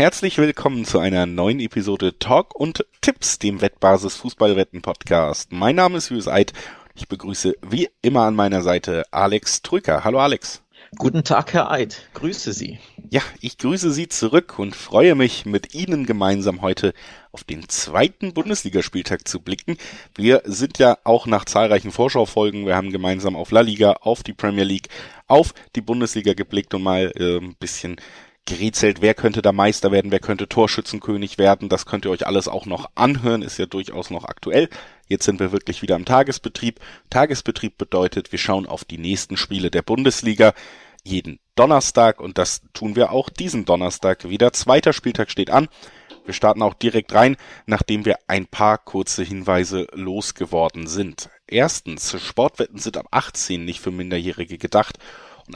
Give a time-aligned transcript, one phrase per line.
[0.00, 5.52] Herzlich willkommen zu einer neuen Episode Talk und Tipps, dem Wettbasis Fußballwetten Podcast.
[5.52, 6.54] Mein Name ist Julius Eid.
[6.94, 10.02] Ich begrüße wie immer an meiner Seite Alex Trücker.
[10.02, 10.62] Hallo Alex.
[10.96, 12.08] Guten Tag, Herr Eid.
[12.14, 12.78] Grüße Sie.
[13.10, 16.94] Ja, ich grüße Sie zurück und freue mich, mit Ihnen gemeinsam heute
[17.30, 19.76] auf den zweiten Bundesligaspieltag zu blicken.
[20.16, 24.32] Wir sind ja auch nach zahlreichen Vorschaufolgen, wir haben gemeinsam auf La Liga, auf die
[24.32, 24.88] Premier League,
[25.26, 27.96] auf die Bundesliga geblickt und mal äh, ein bisschen
[28.46, 31.68] gerätselt, wer könnte da Meister werden, wer könnte Torschützenkönig werden.
[31.68, 34.68] Das könnt ihr euch alles auch noch anhören, ist ja durchaus noch aktuell.
[35.06, 36.80] Jetzt sind wir wirklich wieder im Tagesbetrieb.
[37.10, 40.54] Tagesbetrieb bedeutet, wir schauen auf die nächsten Spiele der Bundesliga
[41.04, 44.52] jeden Donnerstag und das tun wir auch diesen Donnerstag wieder.
[44.52, 45.68] Zweiter Spieltag steht an.
[46.24, 51.30] Wir starten auch direkt rein, nachdem wir ein paar kurze Hinweise losgeworden sind.
[51.46, 54.98] Erstens, Sportwetten sind ab 18 nicht für Minderjährige gedacht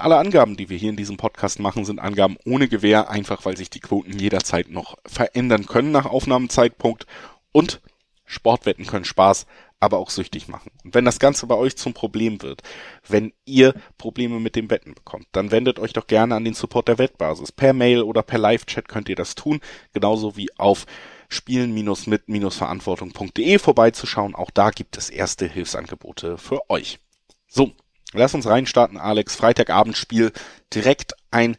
[0.01, 3.57] alle Angaben, die wir hier in diesem Podcast machen, sind Angaben ohne Gewähr, einfach weil
[3.57, 7.07] sich die Quoten jederzeit noch verändern können nach Aufnahmezeitpunkt.
[7.53, 7.81] Und
[8.25, 9.47] Sportwetten können Spaß,
[9.81, 10.71] aber auch süchtig machen.
[10.83, 12.63] Und wenn das Ganze bei euch zum Problem wird,
[13.07, 16.89] wenn ihr Probleme mit dem Wetten bekommt, dann wendet euch doch gerne an den Support
[16.89, 17.53] der Wettbasis.
[17.53, 19.61] Per Mail oder per Live-Chat könnt ihr das tun,
[19.93, 20.87] genauso wie auf
[21.29, 24.35] spielen-mit-verantwortung.de vorbeizuschauen.
[24.35, 26.99] Auch da gibt es erste Hilfsangebote für euch.
[27.47, 27.73] So,
[28.15, 29.35] Lass uns reinstarten, Alex.
[29.35, 30.33] Freitagabendspiel.
[30.73, 31.57] Direkt ein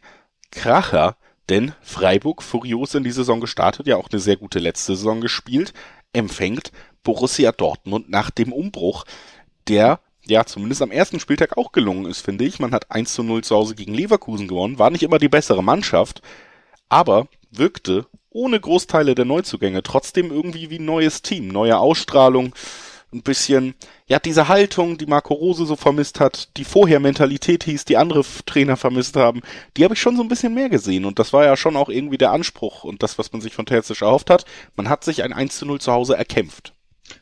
[0.50, 1.16] Kracher,
[1.50, 5.74] denn Freiburg, furios in die Saison gestartet, ja auch eine sehr gute letzte Saison gespielt,
[6.12, 9.04] empfängt Borussia Dortmund nach dem Umbruch,
[9.68, 12.58] der ja zumindest am ersten Spieltag auch gelungen ist, finde ich.
[12.58, 15.62] Man hat 1 zu 0 zu Hause gegen Leverkusen gewonnen, war nicht immer die bessere
[15.62, 16.22] Mannschaft,
[16.88, 22.54] aber wirkte ohne Großteile der Neuzugänge trotzdem irgendwie wie ein neues Team, neue Ausstrahlung,
[23.16, 23.74] ein bisschen,
[24.06, 28.24] ja, diese Haltung, die Marco Rose so vermisst hat, die vorher Mentalität hieß, die andere
[28.46, 29.42] Trainer vermisst haben,
[29.76, 31.04] die habe ich schon so ein bisschen mehr gesehen.
[31.04, 33.66] Und das war ja schon auch irgendwie der Anspruch und das, was man sich von
[33.66, 34.44] Terzic erhofft hat.
[34.76, 36.72] Man hat sich ein 1 zu 0 zu Hause erkämpft.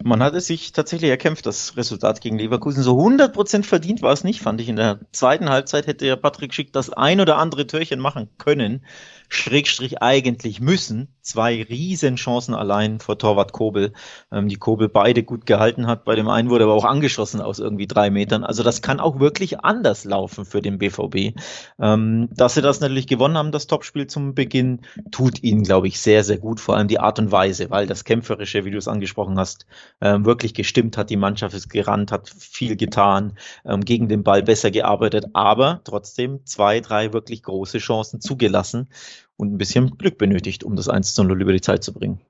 [0.02, 2.82] Man hat es sich tatsächlich erkämpft, das Resultat gegen Leverkusen.
[2.82, 4.68] So 100% verdient war es nicht, fand ich.
[4.68, 8.84] In der zweiten Halbzeit hätte ja Patrick Schick das ein oder andere Türchen machen können.
[9.28, 11.08] Schrägstrich eigentlich müssen.
[11.20, 13.92] Zwei Riesenchancen allein vor Torwart Kobel,
[14.30, 16.04] ähm, die Kobel beide gut gehalten hat.
[16.04, 18.44] Bei dem einen wurde aber auch angeschossen aus irgendwie drei Metern.
[18.44, 21.36] Also das kann auch wirklich anders laufen für den BVB.
[21.80, 24.80] Ähm, dass sie das natürlich gewonnen haben, das Topspiel zum Beginn,
[25.10, 26.60] tut ihnen, glaube ich, sehr, sehr gut.
[26.60, 29.66] Vor allem die Art und Weise, weil das Kämpferische, wie du es angesprochen hast,
[30.00, 31.10] ähm, wirklich gestimmt hat.
[31.10, 36.44] Die Mannschaft ist gerannt, hat viel getan, ähm, gegen den Ball besser gearbeitet, aber trotzdem
[36.44, 38.88] zwei, drei wirklich große Chancen zugelassen
[39.36, 42.20] und ein bisschen Glück benötigt, um das 1 zu 0 über die Zeit zu bringen.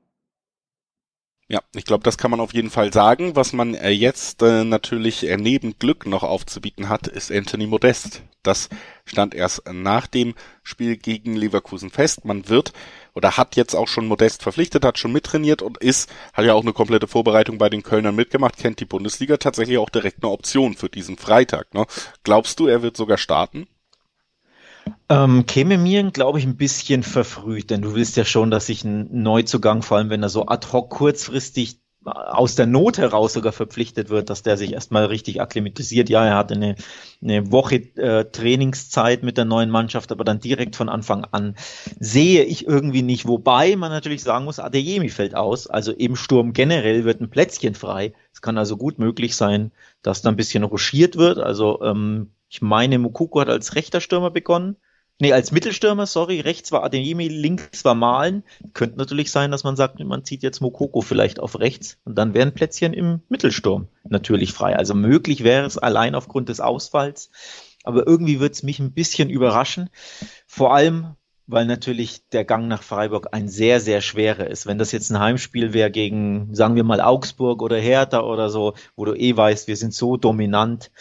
[1.47, 3.37] Ja, ich glaube, das kann man auf jeden Fall sagen.
[3.37, 8.23] Was man äh, jetzt äh, natürlich äh, neben Glück noch aufzubieten hat, ist Anthony Modest.
[8.43, 8.71] Das
[9.05, 12.25] stand erst nach dem Spiel gegen Leverkusen fest.
[12.25, 12.73] Man wird
[13.15, 16.63] oder hat jetzt auch schon Modest verpflichtet, hat schon mittrainiert und ist, hat ja auch
[16.63, 20.75] eine komplette Vorbereitung bei den Kölnern mitgemacht, kennt die Bundesliga tatsächlich auch direkt eine Option
[20.75, 21.75] für diesen Freitag.
[21.75, 21.87] Ne?
[22.23, 23.67] Glaubst du, er wird sogar starten?
[25.09, 28.85] Ähm, käme mir, glaube ich, ein bisschen verfrüht, denn du willst ja schon, dass sich
[28.85, 33.53] ein Neuzugang, vor allem wenn er so ad hoc kurzfristig aus der Not heraus sogar
[33.53, 36.09] verpflichtet wird, dass der sich erstmal richtig akklimatisiert.
[36.11, 36.77] Ja, er hatte eine,
[37.23, 41.55] eine Woche äh, Trainingszeit mit der neuen Mannschaft, aber dann direkt von Anfang an
[41.99, 43.27] sehe ich irgendwie nicht.
[43.27, 45.67] Wobei man natürlich sagen muss, Adeyemi fällt aus.
[45.67, 48.13] Also im Sturm generell wird ein Plätzchen frei.
[48.33, 51.39] Es kann also gut möglich sein, dass da ein bisschen ruschiert wird.
[51.39, 54.77] Also ähm, ich meine, Mukoko hat als rechter Stürmer begonnen.
[55.19, 58.45] Nee, als Mittelstürmer, sorry, rechts war Adeyemi, links war Malen.
[58.75, 62.33] Könnte natürlich sein, dass man sagt, man zieht jetzt Mokoko vielleicht auf rechts und dann
[62.33, 64.77] wären Plätzchen im Mittelsturm natürlich frei.
[64.77, 67.33] Also möglich wäre es allein aufgrund des Ausfalls.
[67.83, 69.91] Aber irgendwie wird es mich ein bisschen überraschen.
[70.47, 71.17] Vor allem,
[71.49, 74.67] weil natürlich der Gang nach Freiburg ein sehr, sehr schwerer ist.
[74.67, 78.75] Wenn das jetzt ein Heimspiel wäre gegen, sagen wir mal, Augsburg oder Hertha oder so,
[78.95, 80.93] wo du eh weißt, wir sind so dominant,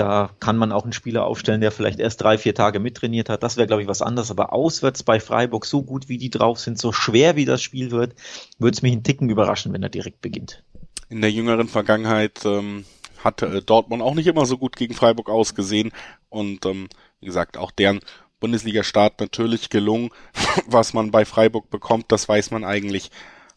[0.00, 3.42] da kann man auch einen Spieler aufstellen, der vielleicht erst drei, vier Tage mittrainiert hat.
[3.42, 4.30] Das wäre, glaube ich, was anderes.
[4.30, 7.90] Aber auswärts bei Freiburg, so gut wie die drauf sind, so schwer wie das Spiel
[7.90, 8.14] wird,
[8.58, 10.64] würde es mich einen Ticken überraschen, wenn er direkt beginnt.
[11.10, 12.86] In der jüngeren Vergangenheit ähm,
[13.22, 15.92] hat äh, Dortmund auch nicht immer so gut gegen Freiburg ausgesehen.
[16.30, 16.88] Und ähm,
[17.20, 18.00] wie gesagt, auch deren
[18.40, 20.08] Bundesliga-Start natürlich gelungen.
[20.66, 23.10] Was man bei Freiburg bekommt, das weiß man eigentlich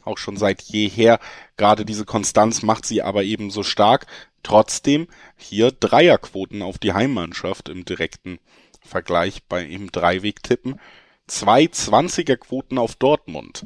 [0.03, 1.19] auch schon seit jeher.
[1.55, 4.07] Gerade diese Konstanz macht sie aber eben so stark.
[4.43, 5.07] Trotzdem
[5.37, 8.39] hier Dreierquoten auf die Heimmannschaft im direkten
[8.81, 10.79] Vergleich bei ihm Dreiweg-Tippen.
[11.27, 13.63] Zwei Zwanziger-Quoten auf Dortmund.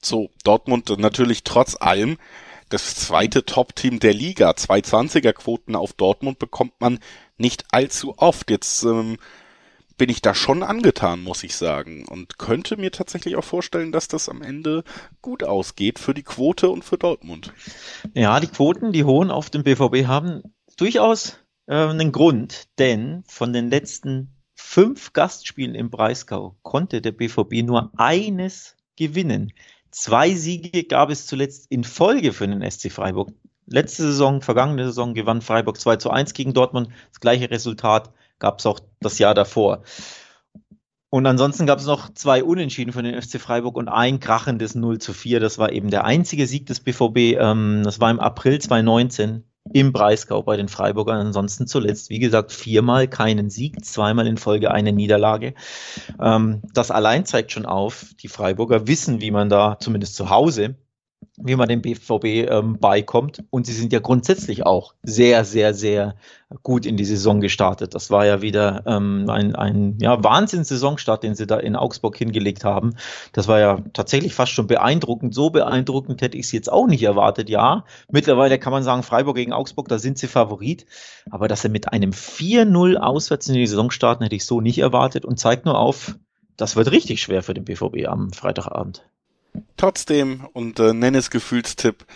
[0.00, 2.18] So, Dortmund natürlich trotz allem
[2.68, 4.54] das zweite Top-Team der Liga.
[4.56, 6.98] Zwei Zwanziger-Quoten auf Dortmund bekommt man
[7.38, 8.50] nicht allzu oft.
[8.50, 9.18] Jetzt ähm,
[9.96, 12.06] bin ich da schon angetan, muss ich sagen.
[12.06, 14.84] Und könnte mir tatsächlich auch vorstellen, dass das am Ende
[15.22, 17.52] gut ausgeht für die Quote und für Dortmund.
[18.14, 20.42] Ja, die Quoten, die hohen auf dem BVB haben
[20.76, 27.62] durchaus äh, einen Grund, denn von den letzten fünf Gastspielen im Breisgau konnte der BVB
[27.64, 29.52] nur eines gewinnen.
[29.90, 33.30] Zwei Siege gab es zuletzt in Folge für den SC Freiburg.
[33.66, 36.88] Letzte Saison, vergangene Saison gewann Freiburg 2 zu 1 gegen Dortmund.
[37.10, 39.82] Das gleiche Resultat gab es auch das Jahr davor.
[41.08, 44.98] Und ansonsten gab es noch zwei Unentschieden von den FC Freiburg und ein krachendes 0
[44.98, 45.40] zu 4.
[45.40, 47.38] Das war eben der einzige Sieg des BVB.
[47.38, 51.18] Ähm, das war im April 2019 im Breisgau bei den Freiburgern.
[51.18, 55.54] Ansonsten zuletzt, wie gesagt, viermal keinen Sieg, zweimal in Folge eine Niederlage.
[56.20, 60.76] Ähm, das allein zeigt schon auf, die Freiburger wissen, wie man da zumindest zu Hause
[61.38, 63.44] wie man dem BVB ähm, beikommt.
[63.50, 66.16] Und sie sind ja grundsätzlich auch sehr, sehr, sehr
[66.62, 67.94] gut in die Saison gestartet.
[67.94, 72.64] Das war ja wieder ähm, ein, ein ja, Wahnsinns-Saisonstart, den sie da in Augsburg hingelegt
[72.64, 72.94] haben.
[73.32, 75.34] Das war ja tatsächlich fast schon beeindruckend.
[75.34, 77.50] So beeindruckend hätte ich es jetzt auch nicht erwartet.
[77.50, 80.86] Ja, mittlerweile kann man sagen, Freiburg gegen Augsburg, da sind sie Favorit.
[81.30, 84.78] Aber dass sie mit einem 4-0 auswärts in die Saison starten, hätte ich so nicht
[84.78, 86.16] erwartet und zeigt nur auf,
[86.56, 89.06] das wird richtig schwer für den BVB am Freitagabend.
[89.76, 92.06] Trotzdem, und äh, nenne es Gefühlstipp,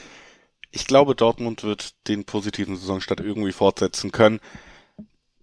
[0.71, 4.41] ich glaube, Dortmund wird den positiven Saisonstart irgendwie fortsetzen können.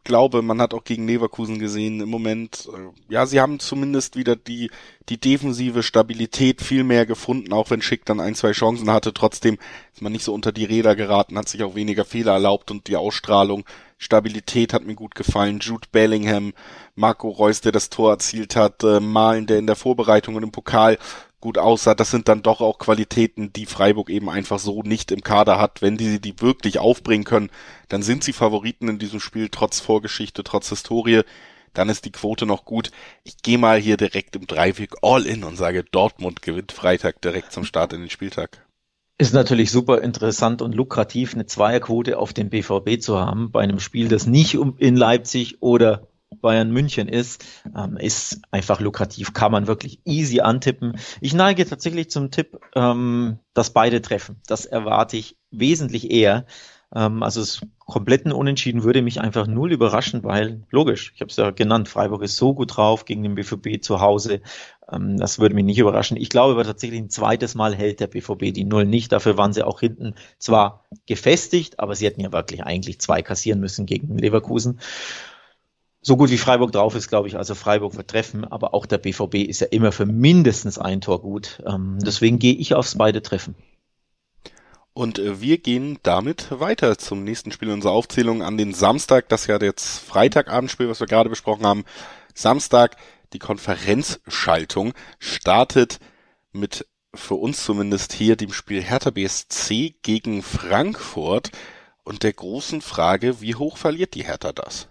[0.03, 4.37] Glaube, man hat auch gegen Leverkusen gesehen im Moment, äh, ja, sie haben zumindest wieder
[4.37, 4.71] die,
[5.09, 9.13] die defensive Stabilität viel mehr gefunden, auch wenn Schick dann ein, zwei Chancen hatte.
[9.13, 9.57] Trotzdem
[9.93, 12.87] ist man nicht so unter die Räder geraten, hat sich auch weniger Fehler erlaubt und
[12.87, 13.65] die Ausstrahlung,
[13.97, 15.59] Stabilität hat mir gut gefallen.
[15.59, 16.53] Jude Bellingham,
[16.95, 20.51] Marco Reus, der das Tor erzielt hat, äh, Malen, der in der Vorbereitung und im
[20.51, 20.99] Pokal
[21.39, 25.21] gut aussah, das sind dann doch auch Qualitäten, die Freiburg eben einfach so nicht im
[25.21, 25.81] Kader hat.
[25.81, 27.49] Wenn die die wirklich aufbringen können,
[27.89, 31.21] dann sind sie Favoriten in diesem Spiel, trotz Vorgeschichte, trotz Historie.
[31.73, 32.91] Dann ist die Quote noch gut.
[33.23, 37.51] Ich gehe mal hier direkt im Dreiweg all in und sage, Dortmund gewinnt Freitag direkt
[37.51, 38.65] zum Start in den Spieltag.
[39.19, 43.79] Ist natürlich super interessant und lukrativ, eine Zweierquote auf den BVB zu haben, bei einem
[43.79, 46.07] Spiel, das nicht in Leipzig oder
[46.41, 47.43] Bayern München ist,
[47.75, 50.99] ähm, ist einfach lukrativ, kann man wirklich easy antippen.
[51.21, 54.41] Ich neige tatsächlich zum Tipp, ähm, dass beide treffen.
[54.47, 56.45] Das erwarte ich wesentlich eher.
[56.93, 61.37] Ähm, also das kompletten Unentschieden würde mich einfach null überraschen, weil logisch, ich habe es
[61.37, 64.41] ja genannt, Freiburg ist so gut drauf gegen den BVB zu Hause.
[64.91, 66.17] Ähm, das würde mich nicht überraschen.
[66.17, 69.11] Ich glaube aber tatsächlich ein zweites Mal hält der BVB die Null nicht.
[69.11, 73.59] Dafür waren sie auch hinten zwar gefestigt, aber sie hätten ja wirklich eigentlich zwei kassieren
[73.59, 74.79] müssen gegen Leverkusen
[76.07, 78.97] so gut wie Freiburg drauf ist, glaube ich, also Freiburg wird treffen, aber auch der
[78.97, 81.61] BVB ist ja immer für mindestens ein Tor gut.
[81.67, 83.55] Ähm, deswegen gehe ich aufs beide Treffen.
[84.93, 89.47] Und äh, wir gehen damit weiter zum nächsten Spiel unserer Aufzählung an den Samstag, das
[89.47, 91.83] ja jetzt Freitagabendspiel, was wir gerade besprochen haben.
[92.33, 92.95] Samstag,
[93.33, 95.99] die Konferenzschaltung startet
[96.53, 101.51] mit für uns zumindest hier dem Spiel Hertha BSC gegen Frankfurt
[102.07, 104.87] und der großen Frage, wie hoch verliert die Hertha das?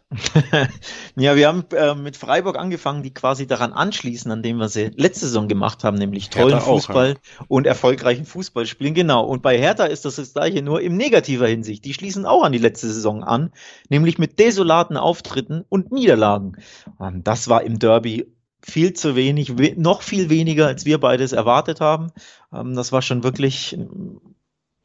[1.16, 4.90] ja, wir haben äh, mit Freiburg angefangen, die quasi daran anschließen, an dem, was sie
[4.94, 7.46] letzte Saison gemacht haben, nämlich tollen Hertha Fußball auch, ja.
[7.48, 8.92] und erfolgreichen Fußball spielen.
[8.92, 9.24] Genau.
[9.24, 11.86] Und bei Hertha ist das das gleiche, nur in negativer Hinsicht.
[11.86, 13.50] Die schließen auch an die letzte Saison an,
[13.88, 16.58] nämlich mit desolaten Auftritten und Niederlagen.
[16.98, 18.26] Und das war im Derby
[18.60, 22.08] viel zu wenig, noch viel weniger, als wir beides erwartet haben.
[22.52, 23.78] Ähm, das war schon wirklich,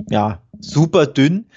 [0.09, 1.47] ja, super dünn.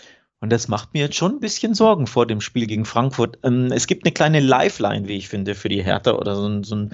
[0.44, 3.38] Und das macht mir jetzt schon ein bisschen Sorgen vor dem Spiel gegen Frankfurt.
[3.44, 6.64] Ähm, es gibt eine kleine Lifeline, wie ich finde, für die Hertha oder so ein,
[6.64, 6.90] so ein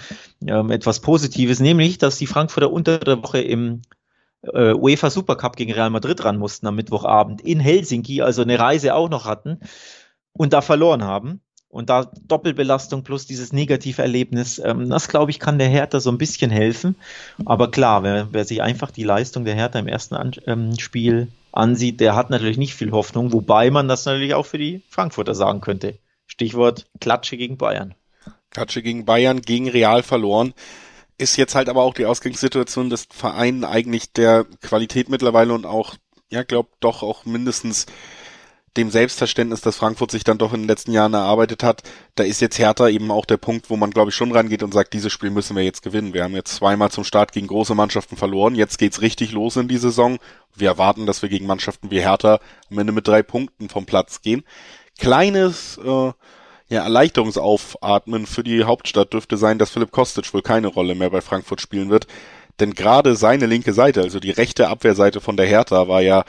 [0.47, 3.83] ähm, etwas Positives, nämlich, dass die Frankfurter unter der Woche im
[4.42, 8.95] äh, UEFA Supercup gegen Real Madrid ran mussten am Mittwochabend in Helsinki, also eine Reise
[8.95, 9.59] auch noch hatten
[10.33, 11.40] und da verloren haben.
[11.70, 16.10] Und da Doppelbelastung plus dieses negative Erlebnis, ähm, das glaube ich, kann der Hertha so
[16.10, 16.96] ein bisschen helfen.
[17.44, 21.28] Aber klar, wer, wer sich einfach die Leistung der Hertha im ersten An ähm, Spiel
[21.52, 25.36] ansieht, der hat natürlich nicht viel Hoffnung, wobei man das natürlich auch für die Frankfurter
[25.36, 25.98] sagen könnte.
[26.26, 27.94] Stichwort Klatsche gegen Bayern.
[28.50, 30.54] Klatsche gegen Bayern, gegen Real verloren.
[31.18, 35.94] Ist jetzt halt aber auch die Ausgangssituation des Vereins eigentlich der Qualität mittlerweile und auch,
[36.30, 37.86] ja, glaub doch auch mindestens
[38.76, 41.82] dem Selbstverständnis, das Frankfurt sich dann doch in den letzten Jahren erarbeitet hat,
[42.14, 44.72] da ist jetzt Hertha eben auch der Punkt, wo man, glaube ich, schon rangeht und
[44.72, 46.14] sagt, dieses Spiel müssen wir jetzt gewinnen.
[46.14, 48.54] Wir haben jetzt zweimal zum Start gegen große Mannschaften verloren.
[48.54, 50.18] Jetzt geht's richtig los in die Saison.
[50.54, 52.38] Wir erwarten, dass wir gegen Mannschaften wie Hertha
[52.70, 54.44] am Ende mit drei Punkten vom Platz gehen.
[54.98, 56.12] Kleines äh,
[56.68, 61.20] ja, Erleichterungsaufatmen für die Hauptstadt dürfte sein, dass Philipp Kostic wohl keine Rolle mehr bei
[61.20, 62.06] Frankfurt spielen wird.
[62.60, 66.24] Denn gerade seine linke Seite, also die rechte Abwehrseite von der Hertha, war ja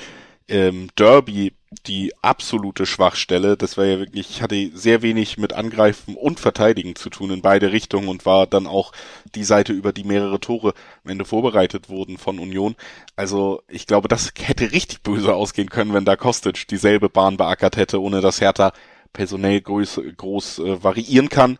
[0.47, 1.53] ähm, Derby
[1.87, 3.55] die absolute Schwachstelle.
[3.55, 7.71] Das war ja wirklich, hatte sehr wenig mit Angreifen und Verteidigen zu tun in beide
[7.71, 8.91] Richtungen und war dann auch
[9.35, 10.73] die Seite, über die mehrere Tore
[11.03, 12.75] am Ende vorbereitet wurden von Union.
[13.15, 17.77] Also ich glaube, das hätte richtig böse ausgehen können, wenn da Kostic dieselbe Bahn beackert
[17.77, 18.73] hätte, ohne dass Hertha
[19.13, 21.57] personell groß, groß äh, variieren kann.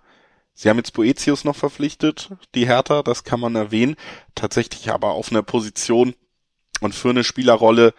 [0.54, 3.96] Sie haben jetzt Boetius noch verpflichtet, die Hertha, das kann man erwähnen.
[4.36, 6.14] Tatsächlich aber auf einer Position
[6.82, 7.94] und für eine Spielerrolle,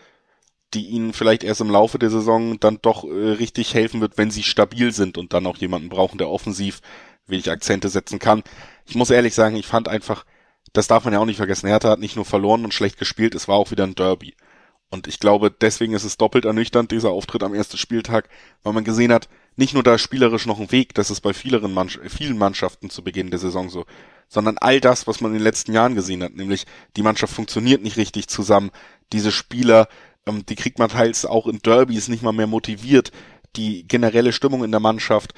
[0.75, 4.31] die ihnen vielleicht erst im Laufe der Saison dann doch äh, richtig helfen wird, wenn
[4.31, 6.81] sie stabil sind und dann auch jemanden brauchen, der offensiv
[7.27, 8.43] wenig Akzente setzen kann.
[8.87, 10.25] Ich muss ehrlich sagen, ich fand einfach,
[10.73, 13.35] das darf man ja auch nicht vergessen, Hertha hat nicht nur verloren und schlecht gespielt,
[13.35, 14.35] es war auch wieder ein Derby.
[14.91, 18.29] Und ich glaube, deswegen ist es doppelt ernüchternd, dieser Auftritt am ersten Spieltag,
[18.63, 21.73] weil man gesehen hat, nicht nur da spielerisch noch ein Weg, das ist bei vielen,
[21.73, 23.87] Mann vielen Mannschaften zu Beginn der Saison so,
[24.29, 27.83] sondern all das, was man in den letzten Jahren gesehen hat, nämlich die Mannschaft funktioniert
[27.83, 28.71] nicht richtig zusammen,
[29.13, 29.89] diese Spieler
[30.27, 33.13] ähm, die kriegt man teils auch in Derbys nicht mal mehr motiviert.
[33.57, 35.35] Die generelle Stimmung in der Mannschaft,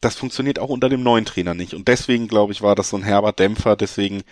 [0.00, 1.74] das funktioniert auch unter dem neuen Trainer nicht.
[1.74, 3.76] Und deswegen, glaube ich, war das so ein herber Dämpfer.
[3.76, 4.22] Deswegen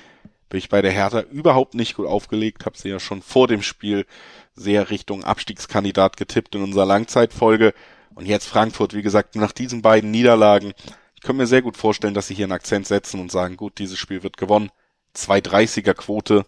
[0.49, 2.67] bin ich bei der Hertha überhaupt nicht gut aufgelegt.
[2.67, 4.07] Habe sie ja schon vor dem Spiel
[4.55, 7.75] sehr Richtung Abstiegskandidat getippt in unserer Langzeitfolge.
[8.15, 10.73] Und jetzt Frankfurt, wie gesagt, nach diesen beiden Niederlagen.
[11.15, 13.79] Ich könnte mir sehr gut vorstellen, dass sie hier einen Akzent setzen und sagen, gut,
[13.79, 14.71] dieses Spiel wird gewonnen.
[15.17, 16.45] 230er Quote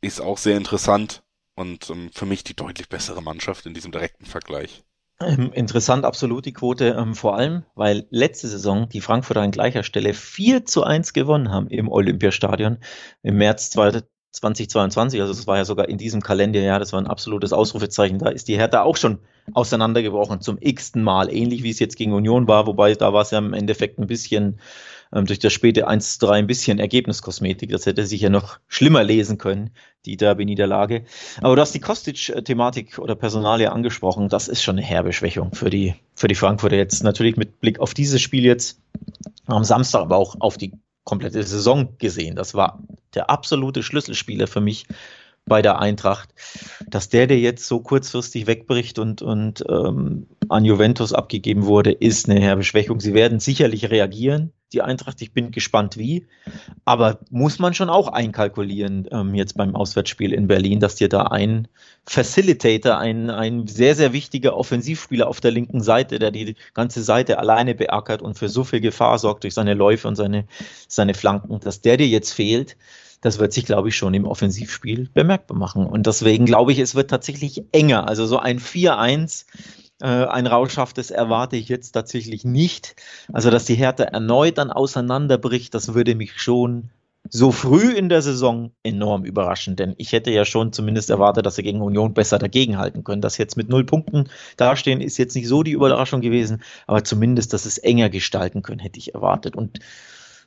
[0.00, 1.22] ist auch sehr interessant
[1.60, 4.82] und ähm, für mich die deutlich bessere Mannschaft in diesem direkten Vergleich.
[5.22, 9.82] Ähm, interessant, absolut die Quote, ähm, vor allem, weil letzte Saison die Frankfurter an gleicher
[9.82, 12.78] Stelle 4 zu 1 gewonnen haben im Olympiastadion
[13.22, 15.20] im März 2022.
[15.20, 18.18] Also es war ja sogar in diesem Kalenderjahr, das war ein absolutes Ausrufezeichen.
[18.18, 19.18] Da ist die Hertha auch schon
[19.52, 23.30] auseinandergebrochen zum x-ten Mal, ähnlich wie es jetzt gegen Union war, wobei da war es
[23.30, 24.58] ja im Endeffekt ein bisschen
[25.12, 27.70] ähm, durch das späte 1-3 ein bisschen Ergebniskosmetik.
[27.70, 29.70] Das hätte sich ja noch schlimmer lesen können,
[30.06, 31.04] die Derby-Niederlage.
[31.40, 34.28] Aber du hast die Kostic-Thematik oder Personalie angesprochen.
[34.28, 37.02] Das ist schon eine herbe Schwächung für die, für die Frankfurter jetzt.
[37.02, 38.80] Natürlich mit Blick auf dieses Spiel jetzt
[39.46, 40.72] am Samstag, aber auch auf die
[41.04, 42.36] komplette Saison gesehen.
[42.36, 42.82] Das war
[43.14, 44.86] der absolute Schlüsselspieler für mich
[45.46, 46.28] bei der Eintracht,
[46.86, 52.28] dass der, der jetzt so kurzfristig wegbricht und, und ähm, an Juventus abgegeben wurde, ist
[52.28, 53.00] eine herbe Schwächung.
[53.00, 55.20] Sie werden sicherlich reagieren, die Eintracht.
[55.22, 56.26] Ich bin gespannt, wie.
[56.84, 61.24] Aber muss man schon auch einkalkulieren, ähm, jetzt beim Auswärtsspiel in Berlin, dass dir da
[61.24, 61.68] ein
[62.06, 67.38] Facilitator, ein, ein sehr, sehr wichtiger Offensivspieler auf der linken Seite, der die ganze Seite
[67.38, 70.46] alleine beackert und für so viel Gefahr sorgt durch seine Läufe und seine,
[70.88, 72.76] seine Flanken, dass der dir jetzt fehlt
[73.20, 75.86] das wird sich, glaube ich, schon im Offensivspiel bemerkbar machen.
[75.86, 78.08] Und deswegen glaube ich, es wird tatsächlich enger.
[78.08, 79.44] Also so ein 4-1,
[80.00, 82.96] äh, ein rauschhaftes erwarte ich jetzt tatsächlich nicht.
[83.32, 86.90] Also, dass die Härte erneut dann auseinanderbricht, das würde mich schon
[87.28, 91.56] so früh in der Saison enorm überraschen, denn ich hätte ja schon zumindest erwartet, dass
[91.56, 93.20] sie gegen Union besser dagegenhalten können.
[93.20, 97.52] Dass jetzt mit null Punkten dastehen, ist jetzt nicht so die Überraschung gewesen, aber zumindest,
[97.52, 99.54] dass es enger gestalten können, hätte ich erwartet.
[99.54, 99.80] Und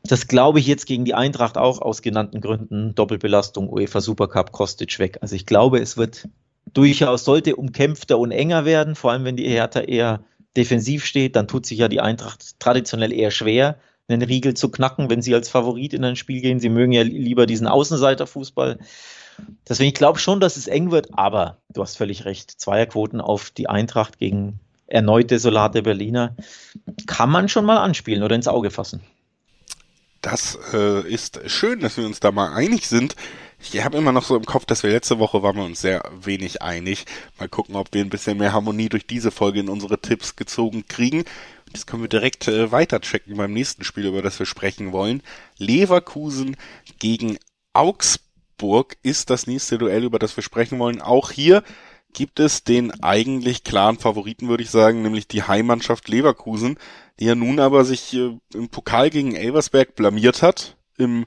[0.03, 2.95] das glaube ich jetzt gegen die Eintracht auch aus genannten Gründen.
[2.95, 5.19] Doppelbelastung, UEFA Supercup, Kostic weg.
[5.21, 6.27] Also ich glaube, es wird
[6.71, 10.23] durchaus, sollte umkämpfter und enger werden, vor allem wenn die Hertha eher
[10.55, 13.77] defensiv steht, dann tut sich ja die Eintracht traditionell eher schwer,
[14.07, 16.59] einen Riegel zu knacken, wenn sie als Favorit in ein Spiel gehen.
[16.59, 18.79] Sie mögen ja lieber diesen Außenseiterfußball.
[19.67, 22.51] Deswegen, ich glaube schon, dass es eng wird, aber du hast völlig recht.
[22.51, 26.35] Zweierquoten auf die Eintracht gegen erneut desolate Berliner
[27.07, 29.01] kann man schon mal anspielen oder ins Auge fassen.
[30.21, 33.15] Das äh, ist schön, dass wir uns da mal einig sind.
[33.71, 36.03] Ich habe immer noch so im Kopf, dass wir letzte Woche waren wir uns sehr
[36.21, 37.05] wenig einig.
[37.39, 40.85] Mal gucken, ob wir ein bisschen mehr Harmonie durch diese Folge in unsere Tipps gezogen
[40.87, 41.23] kriegen.
[41.71, 45.23] Das können wir direkt äh, weiter checken beim nächsten Spiel, über das wir sprechen wollen.
[45.57, 46.57] Leverkusen
[46.99, 47.37] gegen
[47.71, 51.01] Augsburg ist das nächste Duell, über das wir sprechen wollen.
[51.01, 51.63] Auch hier
[52.11, 56.77] gibt es den eigentlich klaren Favoriten, würde ich sagen, nämlich die Heimmannschaft Leverkusen,
[57.19, 61.25] die ja nun aber sich äh, im Pokal gegen Elversberg blamiert hat, im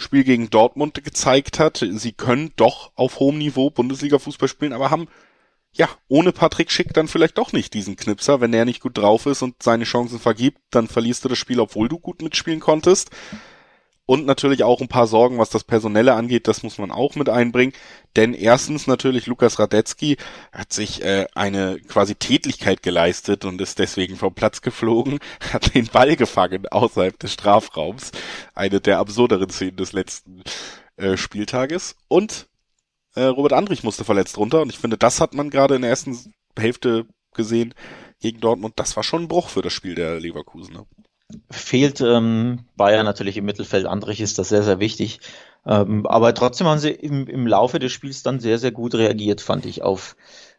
[0.00, 5.08] Spiel gegen Dortmund gezeigt hat, sie können doch auf hohem Niveau Bundesliga-Fußball spielen, aber haben
[5.72, 8.40] ja, ohne Patrick Schick dann vielleicht doch nicht diesen Knipser.
[8.40, 11.60] Wenn der nicht gut drauf ist und seine Chancen vergibt, dann verlierst du das Spiel,
[11.60, 13.10] obwohl du gut mitspielen konntest
[14.10, 17.28] und natürlich auch ein paar Sorgen, was das Personelle angeht, das muss man auch mit
[17.28, 17.72] einbringen.
[18.16, 20.16] Denn erstens natürlich Lukas Radetzky
[20.50, 25.20] hat sich äh, eine quasi Tätlichkeit geleistet und ist deswegen vom Platz geflogen,
[25.52, 28.10] hat den Ball gefangen außerhalb des Strafraums.
[28.52, 30.42] Eine der absurderen Szenen des letzten
[30.96, 31.94] äh, Spieltages.
[32.08, 32.48] Und
[33.14, 35.90] äh, Robert Andrich musste verletzt runter und ich finde, das hat man gerade in der
[35.90, 37.74] ersten Hälfte gesehen
[38.18, 38.72] gegen Dortmund.
[38.74, 40.84] Das war schon ein Bruch für das Spiel der Leverkusener
[41.50, 43.86] fehlt ähm, Bayern natürlich im Mittelfeld.
[43.86, 45.20] Andrich ist das sehr, sehr wichtig.
[45.66, 49.40] Ähm, aber trotzdem haben sie im, im Laufe des Spiels dann sehr, sehr gut reagiert,
[49.40, 50.16] fand ich, auf,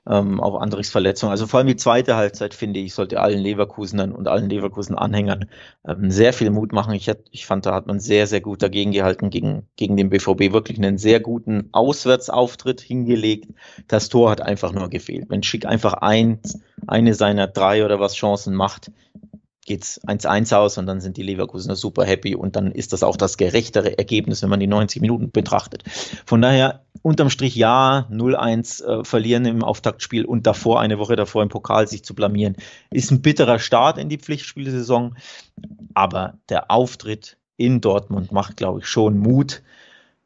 [0.08, 1.32] ähm, auch Andrichs Verletzung.
[1.32, 5.50] Also vor allem die zweite Halbzeit, finde ich, sollte allen Leverkusenern und allen Leverkusen-Anhängern
[5.88, 6.94] ähm, sehr viel Mut machen.
[6.94, 10.10] Ich, hat, ich fand, da hat man sehr, sehr gut dagegen gehalten, gegen, gegen den
[10.10, 13.50] BVB wirklich einen sehr guten Auswärtsauftritt hingelegt.
[13.88, 15.30] Das Tor hat einfach nur gefehlt.
[15.30, 18.92] Wenn Schick einfach eins, eine seiner drei oder was Chancen macht,
[19.66, 23.16] geht's 1-1 aus und dann sind die Leverkusener super happy und dann ist das auch
[23.16, 25.84] das gerechtere Ergebnis, wenn man die 90 Minuten betrachtet.
[26.26, 31.44] Von daher unterm Strich ja, 0-1 äh, verlieren im Auftaktspiel und davor, eine Woche davor
[31.44, 32.56] im Pokal sich zu blamieren,
[32.90, 35.16] ist ein bitterer Start in die Pflichtspielsaison,
[35.94, 39.62] aber der Auftritt in Dortmund macht, glaube ich, schon Mut.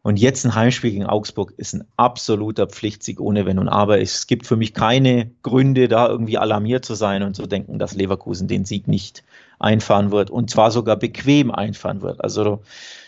[0.05, 3.99] Und jetzt ein Heimspiel gegen Augsburg ist ein absoluter Pflichtsieg ohne Wenn und Aber.
[3.99, 7.95] Es gibt für mich keine Gründe, da irgendwie alarmiert zu sein und zu denken, dass
[7.95, 9.23] Leverkusen den Sieg nicht
[9.57, 12.23] einfahren wird und zwar sogar bequem einfahren wird.
[12.23, 12.61] Also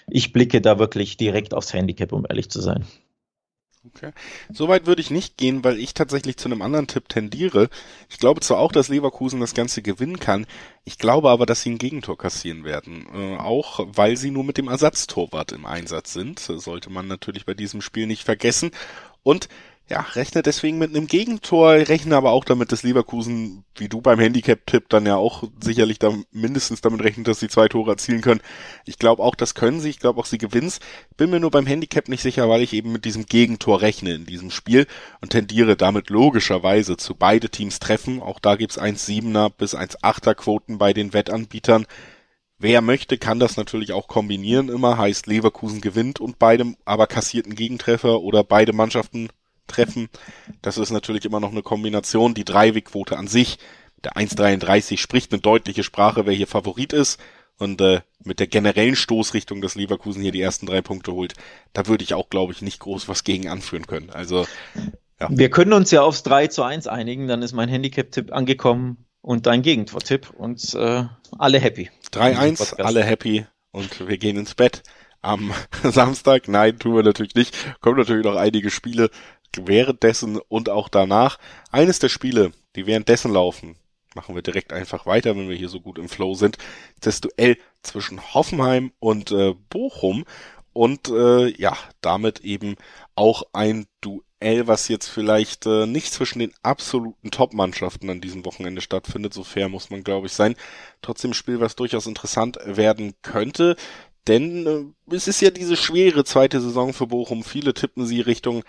[0.10, 2.84] ich blicke da wirklich direkt aufs Handicap, um ehrlich zu sein.
[3.96, 4.12] Okay.
[4.51, 7.70] Soweit würde ich nicht gehen, weil ich tatsächlich zu einem anderen Tipp tendiere.
[8.10, 10.46] Ich glaube zwar auch, dass Leverkusen das Ganze gewinnen kann,
[10.88, 13.08] ich glaube aber, dass sie ein Gegentor kassieren werden.
[13.13, 16.39] Äh, auch weil sie nur mit dem Ersatztorwart im Einsatz sind.
[16.39, 18.72] Sollte man natürlich bei diesem Spiel nicht vergessen.
[19.22, 19.50] Und
[19.89, 24.20] ja, rechne deswegen mit einem Gegentor, rechne aber auch damit, dass Leverkusen, wie du beim
[24.20, 28.41] Handicap-Tipp, dann ja auch sicherlich da mindestens damit rechnet, dass sie zwei Tore erzielen können.
[28.86, 30.74] Ich glaube auch, das können sie, ich glaube auch, sie gewinnen
[31.15, 34.25] Bin mir nur beim Handicap nicht sicher, weil ich eben mit diesem Gegentor rechne in
[34.25, 34.88] diesem Spiel
[35.22, 38.22] und tendiere damit logischerweise zu beide Teams treffen.
[38.22, 41.86] Auch da gibt's 1,7er bis 1,8er Quoten bei den Wettanbietern.
[42.60, 47.56] Wer möchte, kann das natürlich auch kombinieren immer, heißt Leverkusen gewinnt und beide aber kassierten
[47.56, 49.29] Gegentreffer oder beide Mannschaften
[49.67, 50.09] treffen.
[50.62, 52.33] Das ist natürlich immer noch eine Kombination.
[52.33, 53.59] Die Dreiwegquote an sich,
[54.03, 57.19] der 1,33 spricht eine deutliche Sprache, wer hier Favorit ist.
[57.59, 61.33] Und äh, mit der generellen Stoßrichtung, dass Leverkusen hier die ersten drei Punkte holt,
[61.74, 64.12] da würde ich auch, glaube ich, nicht groß was gegen anführen können.
[64.12, 64.45] Also
[65.19, 65.27] ja.
[65.31, 69.47] Wir können uns ja aufs 3 zu 1 einigen, dann ist mein Handicap-Tipp angekommen und
[69.47, 71.05] dein Gegentor-Tipp und äh,
[71.39, 71.89] alle happy.
[72.12, 74.83] 3-1, alle happy und wir gehen ins Bett
[75.21, 75.51] am
[75.84, 76.47] Samstag.
[76.47, 77.56] Nein, tun wir natürlich nicht.
[77.82, 79.10] Kommen natürlich noch einige Spiele
[79.55, 81.39] währenddessen und auch danach.
[81.71, 83.75] Eines der Spiele, die währenddessen laufen,
[84.15, 86.57] machen wir direkt einfach weiter, wenn wir hier so gut im Flow sind.
[87.01, 90.25] Das Duell zwischen Hoffenheim und äh, Bochum
[90.73, 92.75] und äh, ja, damit eben
[93.15, 98.81] auch ein Duell, was jetzt vielleicht äh, nicht zwischen den absoluten Top-Mannschaften an diesem Wochenende
[98.81, 99.33] stattfindet.
[99.33, 100.55] So fair muss man, glaube ich, sein.
[101.01, 103.75] Trotzdem ein Spiel, was durchaus interessant werden könnte.
[104.27, 107.43] Denn äh, es ist ja diese schwere zweite Saison für Bochum.
[107.43, 108.63] Viele tippen sie Richtung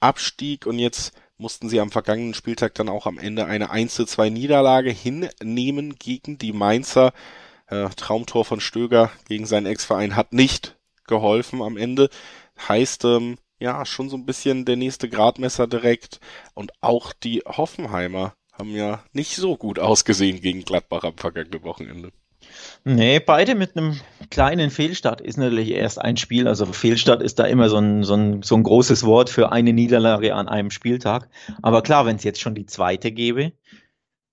[0.00, 4.06] Abstieg und jetzt mussten sie am vergangenen Spieltag dann auch am Ende eine 1 zu
[4.06, 7.12] 2 Niederlage hinnehmen gegen die Mainzer.
[7.66, 12.08] Äh, Traumtor von Stöger gegen seinen Ex-Verein hat nicht geholfen am Ende.
[12.68, 16.20] Heißt, ähm, ja, schon so ein bisschen der nächste Gradmesser direkt.
[16.54, 22.12] Und auch die Hoffenheimer haben ja nicht so gut ausgesehen gegen Gladbach am vergangenen Wochenende.
[22.84, 26.46] Nee, beide mit einem kleinen Fehlstart ist natürlich erst ein Spiel.
[26.46, 29.72] Also Fehlstart ist da immer so ein, so ein, so ein großes Wort für eine
[29.72, 31.28] Niederlage an einem Spieltag.
[31.62, 33.52] Aber klar, wenn es jetzt schon die zweite gäbe,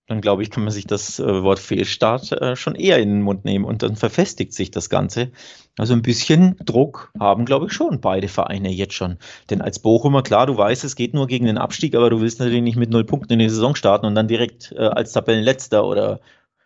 [0.07, 3.21] dann glaube ich, kann man sich das äh, Wort Fehlstart äh, schon eher in den
[3.21, 5.31] Mund nehmen und dann verfestigt sich das Ganze.
[5.77, 9.17] Also ein bisschen Druck haben, glaube ich, schon beide Vereine jetzt schon.
[9.49, 12.39] Denn als Bochumer, klar, du weißt, es geht nur gegen den Abstieg, aber du willst
[12.39, 15.85] natürlich nicht mit null Punkten in die Saison starten und dann direkt äh, als Tabellenletzter
[15.85, 16.19] oder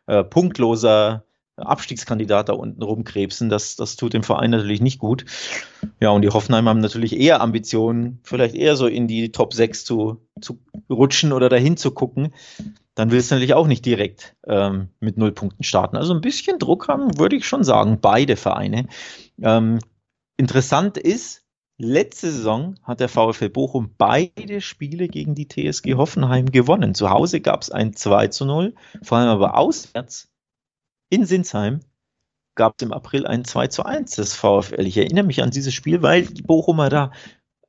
[0.08, 1.24] äh, punktloser
[1.58, 3.50] Abstiegskandidat da unten rumkrebsen.
[3.50, 5.26] Das, das tut dem Verein natürlich nicht gut.
[6.00, 9.84] Ja, und die Hoffenheim haben natürlich eher Ambitionen, vielleicht eher so in die Top 6
[9.84, 12.34] zu, zu rutschen oder dahin zu gucken.
[12.93, 15.98] Dann willst du natürlich auch nicht direkt ähm, mit null Punkten starten.
[15.98, 18.88] Also ein bisschen Druck haben, würde ich schon sagen, beide Vereine.
[19.41, 19.80] Ähm,
[20.36, 21.43] interessant ist,
[21.78, 26.96] letzte Saison hat der VfL Bochum beide Spiele gegen die TSG Hoffenheim gewonnen.
[26.96, 30.30] Zu Hause gab es ein 2 zu 0, vor allem aber auswärts
[31.10, 31.82] in Sinsheim
[32.56, 34.86] gab es im April ein 2 zu 1 des VfL.
[34.86, 37.12] Ich erinnere mich an dieses Spiel, weil die Bochumer da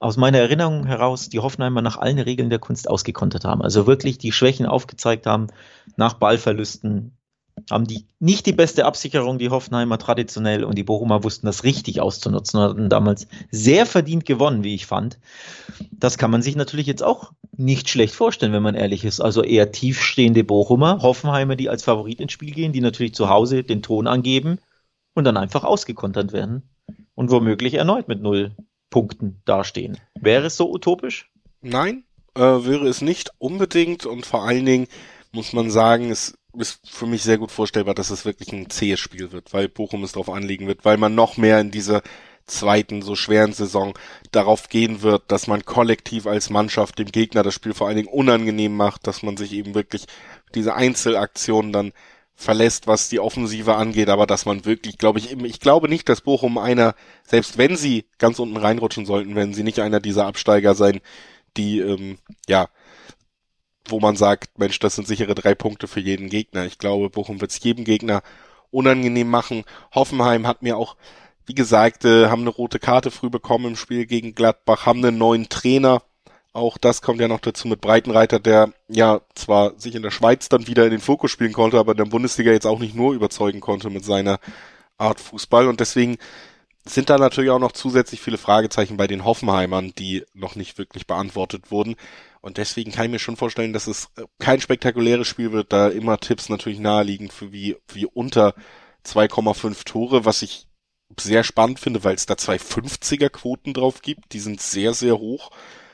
[0.00, 3.62] aus meiner Erinnerung heraus die Hoffenheimer nach allen Regeln der Kunst ausgekontert haben.
[3.62, 5.48] Also wirklich die Schwächen aufgezeigt haben
[5.96, 7.17] nach Ballverlusten,
[7.70, 12.00] haben die nicht die beste Absicherung, die Hoffenheimer traditionell und die Bochumer wussten das richtig
[12.00, 15.18] auszunutzen und hatten damals sehr verdient gewonnen, wie ich fand.
[15.92, 19.20] Das kann man sich natürlich jetzt auch nicht schlecht vorstellen, wenn man ehrlich ist.
[19.20, 23.62] Also eher tiefstehende Bochumer, Hoffenheimer, die als Favorit ins Spiel gehen, die natürlich zu Hause
[23.64, 24.58] den Ton angeben
[25.14, 26.62] und dann einfach ausgekontert werden
[27.14, 28.54] und womöglich erneut mit null
[28.90, 29.98] Punkten dastehen.
[30.20, 31.30] Wäre es so utopisch?
[31.60, 34.86] Nein, äh, wäre es nicht unbedingt und vor allen Dingen
[35.32, 39.00] muss man sagen, es ist für mich sehr gut vorstellbar, dass es wirklich ein zähes
[39.00, 42.02] Spiel wird, weil Bochum es darauf anlegen wird, weil man noch mehr in diese
[42.46, 43.94] zweiten so schweren Saison
[44.32, 48.08] darauf gehen wird, dass man kollektiv als Mannschaft dem Gegner das Spiel vor allen Dingen
[48.08, 50.06] unangenehm macht, dass man sich eben wirklich
[50.54, 51.92] diese Einzelaktionen dann
[52.34, 56.20] verlässt, was die Offensive angeht, aber dass man wirklich, glaube ich, ich glaube nicht, dass
[56.20, 56.94] Bochum einer,
[57.24, 61.00] selbst wenn sie ganz unten reinrutschen sollten, wenn sie nicht einer dieser Absteiger sein,
[61.56, 62.18] die, ähm,
[62.48, 62.68] ja,
[63.86, 66.66] wo man sagt, Mensch, das sind sichere drei Punkte für jeden Gegner.
[66.66, 68.22] Ich glaube, Bochum wird es jedem Gegner
[68.70, 69.64] unangenehm machen.
[69.94, 70.96] Hoffenheim hat mir auch,
[71.46, 75.18] wie gesagt, äh, haben eine rote Karte früh bekommen im Spiel gegen Gladbach, haben einen
[75.18, 76.02] neuen Trainer.
[76.52, 80.48] Auch das kommt ja noch dazu mit Breitenreiter, der ja zwar sich in der Schweiz
[80.48, 83.14] dann wieder in den Fokus spielen konnte, aber in der Bundesliga jetzt auch nicht nur
[83.14, 84.40] überzeugen konnte mit seiner
[84.96, 85.68] Art Fußball.
[85.68, 86.18] Und deswegen
[86.94, 91.06] sind da natürlich auch noch zusätzlich viele Fragezeichen bei den Hoffenheimern, die noch nicht wirklich
[91.06, 91.96] beantwortet wurden.
[92.40, 96.18] Und deswegen kann ich mir schon vorstellen, dass es kein spektakuläres Spiel wird, da immer
[96.18, 98.54] Tipps natürlich naheliegend für wie, wie unter
[99.04, 100.66] 2,5 Tore, was ich
[101.18, 104.32] sehr spannend finde, weil es da zwei 50er Quoten drauf gibt.
[104.32, 105.50] Die sind sehr, sehr hoch.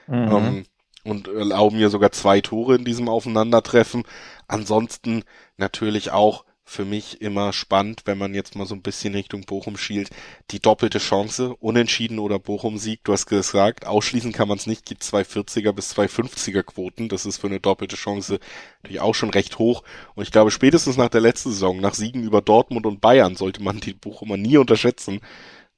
[0.06, 0.14] Mhm.
[0.14, 0.64] Ähm,
[1.04, 4.04] und erlauben mir sogar zwei Tore in diesem Aufeinandertreffen.
[4.48, 5.24] Ansonsten
[5.56, 9.76] natürlich auch für mich immer spannend, wenn man jetzt mal so ein bisschen Richtung Bochum
[9.76, 10.10] schielt,
[10.50, 14.86] die doppelte Chance, unentschieden oder Bochum Sieg, du hast gesagt, ausschließen kann man es nicht,
[14.86, 18.40] gibt 240er bis 250er Quoten, das ist für eine doppelte Chance
[18.82, 19.82] natürlich auch schon recht hoch.
[20.14, 23.62] Und ich glaube spätestens nach der letzten Saison, nach Siegen über Dortmund und Bayern sollte
[23.62, 25.20] man die Bochumer nie unterschätzen,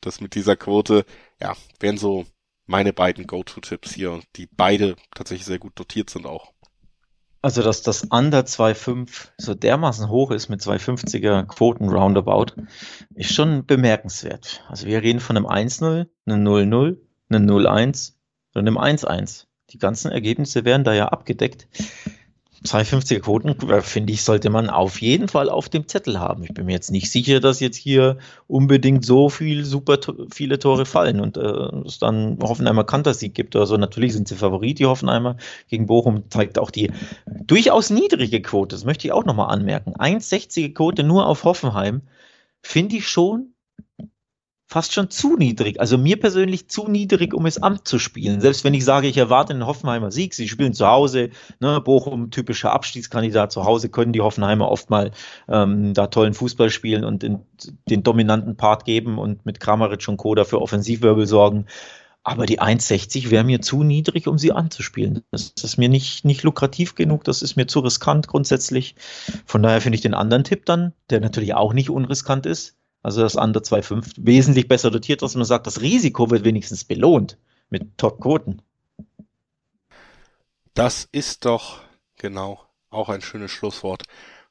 [0.01, 1.05] dass mit dieser Quote,
[1.41, 2.27] ja, wären so
[2.67, 6.53] meine beiden Go-To-Tipps hier, die beide tatsächlich sehr gut dotiert sind auch.
[7.43, 12.55] Also, dass das Under 2,5 so dermaßen hoch ist mit 250er Quoten roundabout,
[13.15, 14.65] ist schon bemerkenswert.
[14.69, 16.97] Also, wir reden von einem 1-0, einem 0-0,
[17.29, 18.15] einem 0-1
[18.55, 19.47] und einem 1-1.
[19.71, 21.69] Die ganzen Ergebnisse werden da ja abgedeckt.
[22.65, 26.43] 250er Quoten, äh, finde ich, sollte man auf jeden Fall auf dem Zettel haben.
[26.45, 29.99] Ich bin mir jetzt nicht sicher, dass jetzt hier unbedingt so viel super
[30.33, 31.41] viele Tore fallen und äh,
[31.87, 33.77] es dann Hoffenheimer Kantersieg gibt oder so.
[33.77, 35.37] Natürlich sind sie Favorit, die Hoffenheimer.
[35.69, 36.91] Gegen Bochum zeigt auch die
[37.47, 39.95] durchaus niedrige Quote, das möchte ich auch nochmal anmerken.
[39.95, 42.03] 1,60er Quote nur auf Hoffenheim
[42.63, 43.55] finde ich schon
[44.77, 45.81] fast schon zu niedrig.
[45.81, 48.43] Also mir persönlich zu niedrig, um es abzuspielen.
[48.43, 52.31] Selbst wenn ich sage, ich erwarte einen Hoffenheimer Sieg, sie spielen zu Hause, ne, Bochum
[52.31, 55.13] typischer Abstiegskandidat zu Hause, können die Hoffenheimer oft mal
[55.49, 57.39] ähm, da tollen Fußball spielen und den,
[57.89, 60.35] den dominanten Part geben und mit Kramaric und Co.
[60.35, 61.65] dafür Offensivwirbel sorgen.
[62.23, 65.23] Aber die 1,60 wäre mir zu niedrig, um sie anzuspielen.
[65.31, 68.95] Das ist mir nicht, nicht lukrativ genug, das ist mir zu riskant grundsätzlich.
[69.47, 73.21] Von daher finde ich den anderen Tipp dann, der natürlich auch nicht unriskant ist, also
[73.23, 77.39] das andere 2,5 wesentlich besser dotiert, dass man sagt, das Risiko wird wenigstens belohnt
[77.71, 78.63] mit Top-Quoten.
[80.75, 81.81] Das ist doch
[82.17, 84.05] genau auch ein schönes Schlusswort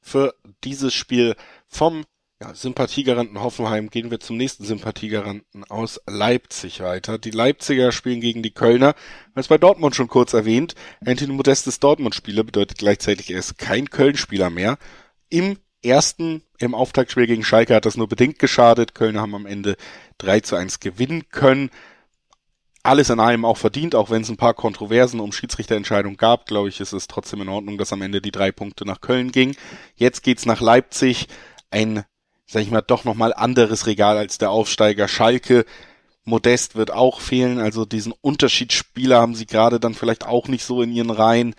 [0.06, 1.36] für dieses Spiel
[1.68, 2.06] vom
[2.40, 7.18] ja, Sympathiegaranten Hoffenheim gehen wir zum nächsten Sympathiegaranten aus Leipzig weiter.
[7.18, 8.94] Die Leipziger spielen gegen die Kölner.
[9.34, 14.52] Als bei Dortmund schon kurz erwähnt, Anthony Modestes Dortmund-Spieler bedeutet gleichzeitig, er ist kein Köln-Spieler
[14.52, 14.78] mehr.
[15.30, 18.96] Im ersten im Auftaktspiel gegen Schalke hat das nur bedingt geschadet.
[18.96, 19.78] Kölner haben am Ende
[20.18, 21.70] 3 zu 1 gewinnen können.
[22.84, 26.70] Alles in allem auch verdient, auch wenn es ein paar Kontroversen um Schiedsrichterentscheidungen gab, glaube
[26.70, 29.56] ich, ist es trotzdem in Ordnung, dass am Ende die drei Punkte nach Köln ging.
[29.96, 31.28] Jetzt geht's nach Leipzig.
[31.72, 32.04] Ein,
[32.46, 35.66] sag ich mal, doch nochmal anderes Regal als der Aufsteiger Schalke.
[36.26, 40.82] Modest wird auch fehlen, also diesen Unterschiedsspieler haben sie gerade dann vielleicht auch nicht so
[40.82, 41.56] in ihren Reihen.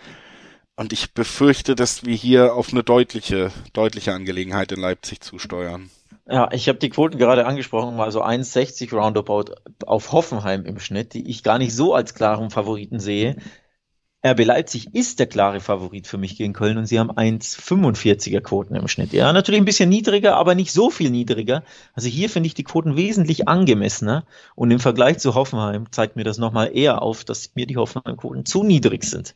[0.77, 5.89] Und ich befürchte, dass wir hier auf eine deutliche, deutliche Angelegenheit in Leipzig zusteuern.
[6.29, 11.15] Ja, ich habe die Quoten gerade angesprochen, mal so 1,60 Roundabout auf Hoffenheim im Schnitt,
[11.15, 13.37] die ich gar nicht so als klaren Favoriten sehe.
[14.25, 18.75] RB Leipzig ist der klare Favorit für mich gegen Köln und sie haben 1,45er Quoten
[18.75, 19.13] im Schnitt.
[19.13, 21.63] Ja, natürlich ein bisschen niedriger, aber nicht so viel niedriger.
[21.93, 24.25] Also hier finde ich die Quoten wesentlich angemessener
[24.55, 28.45] und im Vergleich zu Hoffenheim zeigt mir das nochmal eher auf, dass mir die Hoffenheim-Quoten
[28.45, 29.35] zu niedrig sind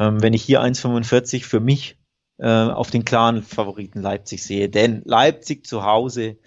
[0.00, 1.96] ähm, wenn ich hier 1,45 für mich
[2.38, 4.68] äh, auf den klaren Favoriten Leipzig sehe.
[4.68, 6.38] Denn Leipzig zu Hause,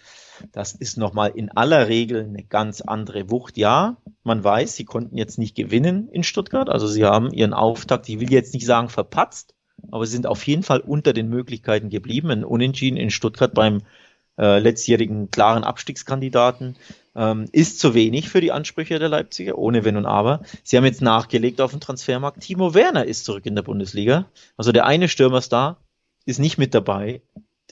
[0.52, 3.58] das ist nochmal in aller Regel eine ganz andere Wucht.
[3.58, 6.70] Ja, man weiß, sie konnten jetzt nicht gewinnen in Stuttgart.
[6.70, 9.56] Also sie haben ihren Auftakt, ich will jetzt nicht sagen verpatzt,
[9.92, 12.32] aber sie sind auf jeden Fall unter den Möglichkeiten geblieben.
[12.32, 13.82] Ein Unentschieden in Stuttgart beim
[14.38, 16.76] äh, letztjährigen klaren Abstiegskandidaten
[17.16, 20.42] ähm, ist zu wenig für die Ansprüche der Leipziger, ohne Wenn und Aber.
[20.64, 22.42] Sie haben jetzt nachgelegt auf dem Transfermarkt.
[22.42, 24.26] Timo Werner ist zurück in der Bundesliga.
[24.58, 25.78] Also der eine Stürmerstar
[26.26, 27.22] ist nicht mit dabei,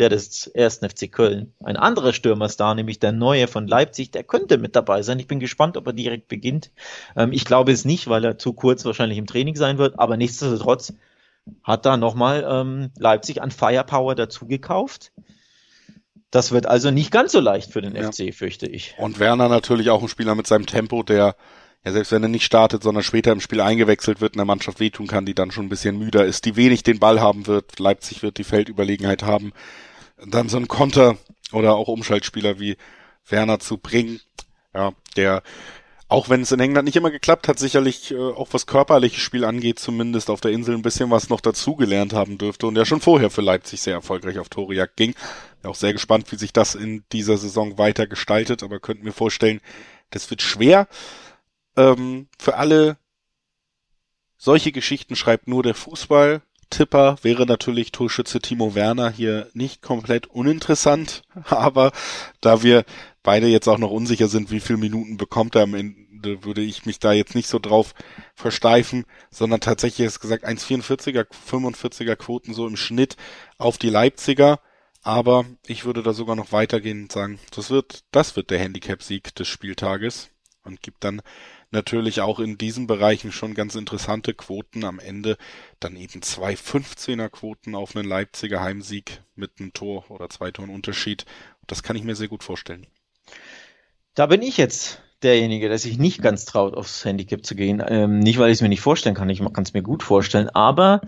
[0.02, 1.54] der des ersten FC Köln.
[1.64, 5.20] Ein anderer Stürmerstar, nämlich der neue von Leipzig, der könnte mit dabei sein.
[5.20, 6.72] Ich bin gespannt, ob er direkt beginnt.
[7.16, 10.18] Ähm, ich glaube es nicht, weil er zu kurz wahrscheinlich im Training sein wird, aber
[10.18, 10.94] nichtsdestotrotz
[11.64, 15.12] hat da nochmal ähm, Leipzig an Firepower dazu gekauft.
[16.32, 18.12] Das wird also nicht ganz so leicht für den ja.
[18.12, 18.96] FC, fürchte ich.
[18.98, 21.36] Und Werner natürlich auch ein Spieler mit seinem Tempo, der
[21.86, 24.80] ja selbst wenn er nicht startet, sondern später im Spiel eingewechselt wird, in der Mannschaft
[24.80, 27.80] wehtun kann, die dann schon ein bisschen müder ist, die wenig den Ball haben wird.
[27.80, 29.52] Leipzig wird die Feldüberlegenheit haben.
[30.26, 31.18] Dann so ein Konter
[31.52, 32.78] oder auch Umschaltspieler wie
[33.28, 34.20] Werner zu bringen,
[34.74, 35.44] ja, der
[36.12, 39.46] auch wenn es in England nicht immer geklappt hat, sicherlich äh, auch was körperliches Spiel
[39.46, 43.00] angeht, zumindest auf der Insel ein bisschen was noch dazugelernt haben dürfte und ja schon
[43.00, 45.16] vorher für Leipzig sehr erfolgreich auf Torejagd ging.
[45.62, 49.14] Bin auch sehr gespannt, wie sich das in dieser Saison weiter gestaltet, aber könnt mir
[49.14, 49.62] vorstellen,
[50.10, 50.90] das wird schwer.
[51.78, 52.98] Ähm, für alle
[54.36, 56.42] solche Geschichten schreibt nur der Fußball.
[56.72, 61.92] Tipper wäre natürlich Torschütze Timo Werner hier nicht komplett uninteressant, aber
[62.42, 62.84] da wir
[63.22, 66.86] beide jetzt auch noch unsicher sind, wie viele Minuten bekommt er am Ende, würde ich
[66.86, 67.94] mich da jetzt nicht so drauf
[68.34, 73.18] versteifen, sondern tatsächlich ist gesagt 1,44er, 45er Quoten so im Schnitt
[73.58, 74.60] auf die Leipziger.
[75.04, 79.34] Aber ich würde da sogar noch weitergehen und sagen, das wird, das wird der Handicap-Sieg
[79.34, 80.30] des Spieltages
[80.64, 81.24] und gibt dann
[81.72, 84.84] natürlich auch in diesen Bereichen schon ganz interessante Quoten.
[84.84, 85.38] Am Ende
[85.80, 90.70] dann eben zwei 15er Quoten auf einen Leipziger Heimsieg mit einem Tor oder zwei Toren
[90.70, 91.26] Unterschied.
[91.68, 92.88] Das kann ich mir sehr gut vorstellen.
[94.14, 97.82] Da bin ich jetzt derjenige, der sich nicht ganz traut, aufs Handicap zu gehen.
[97.86, 100.50] Ähm, nicht, weil ich es mir nicht vorstellen kann, ich kann es mir gut vorstellen,
[100.50, 101.02] aber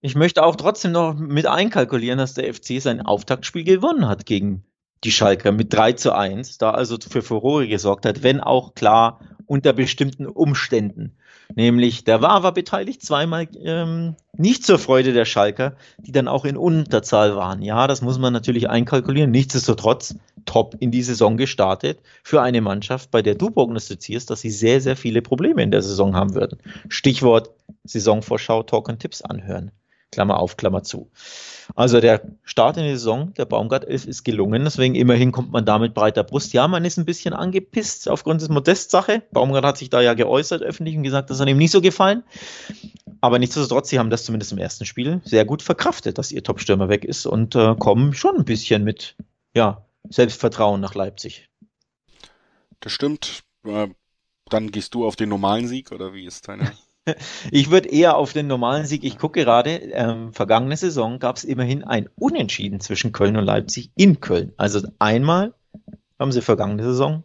[0.00, 4.64] ich möchte auch trotzdem noch mit einkalkulieren, dass der FC sein Auftaktspiel gewonnen hat gegen
[5.04, 9.20] die Schalker mit 3 zu 1, da also für Furore gesorgt hat, wenn auch klar
[9.50, 11.16] unter bestimmten Umständen.
[11.56, 16.44] Nämlich der war war beteiligt zweimal ähm, nicht zur Freude der Schalker, die dann auch
[16.44, 17.60] in Unterzahl waren.
[17.60, 19.32] Ja, das muss man natürlich einkalkulieren.
[19.32, 20.14] Nichtsdestotrotz
[20.46, 24.80] top in die Saison gestartet für eine Mannschaft, bei der du prognostizierst, dass sie sehr,
[24.80, 26.60] sehr viele Probleme in der Saison haben würden.
[26.88, 27.50] Stichwort
[27.82, 29.72] Saisonvorschau, Talk und Tipps anhören.
[30.10, 31.10] Klammer auf, Klammer zu.
[31.76, 35.64] Also der Start in die Saison der Baumgart 11 ist gelungen, deswegen immerhin kommt man
[35.64, 36.52] da mit breiter Brust.
[36.52, 39.22] Ja, man ist ein bisschen angepisst aufgrund des Modest-Sache.
[39.30, 42.24] Baumgart hat sich da ja geäußert öffentlich und gesagt, das hat ihm nicht so gefallen.
[43.20, 46.88] Aber nichtsdestotrotz, sie haben das zumindest im ersten Spiel sehr gut verkraftet, dass ihr Topstürmer
[46.88, 49.16] weg ist und äh, kommen schon ein bisschen mit
[49.54, 51.48] ja, Selbstvertrauen nach Leipzig.
[52.80, 53.42] Das stimmt.
[53.64, 53.88] Äh,
[54.48, 56.72] dann gehst du auf den normalen Sieg oder wie ist deine
[57.50, 59.04] Ich würde eher auf den normalen Sieg.
[59.04, 63.90] Ich gucke gerade, ähm, vergangene Saison gab es immerhin ein Unentschieden zwischen Köln und Leipzig
[63.96, 64.52] in Köln.
[64.56, 65.54] Also einmal
[66.18, 67.24] haben sie vergangene Saison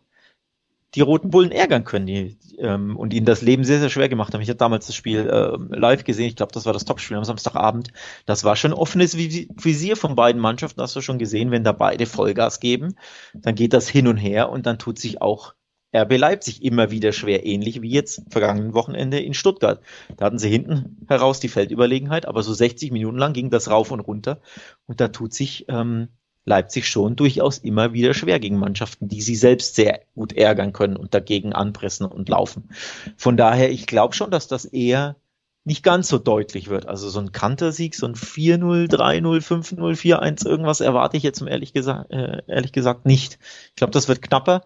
[0.96, 4.34] die Roten Bullen ärgern können die, ähm, und ihnen das Leben sehr, sehr schwer gemacht
[4.34, 4.42] haben.
[4.42, 6.28] Ich habe damals das Spiel äh, live gesehen.
[6.28, 7.92] Ich glaube, das war das Topspiel am Samstagabend.
[8.26, 10.82] Das war schon offenes Visier von beiden Mannschaften.
[10.82, 12.96] Hast du schon gesehen, wenn da beide Vollgas geben,
[13.34, 15.54] dann geht das hin und her und dann tut sich auch
[15.96, 19.82] RB Leipzig immer wieder schwer, ähnlich wie jetzt vergangenen Wochenende in Stuttgart.
[20.18, 23.92] Da hatten sie hinten heraus die Feldüberlegenheit, aber so 60 Minuten lang ging das rauf
[23.92, 24.42] und runter
[24.88, 26.10] und da tut sich ähm,
[26.46, 30.96] Leipzig schon durchaus immer wieder schwer gegen Mannschaften, die sie selbst sehr gut ärgern können
[30.96, 32.70] und dagegen anpressen und laufen.
[33.18, 35.16] Von daher, ich glaube schon, dass das eher
[35.64, 36.86] nicht ganz so deutlich wird.
[36.86, 41.48] Also so ein Kantersieg, so ein 4-0, 3-0, 5-0, 4-1, irgendwas erwarte ich jetzt um
[41.48, 43.40] ehrlich gesagt, äh, ehrlich gesagt nicht.
[43.70, 44.62] Ich glaube, das wird knapper.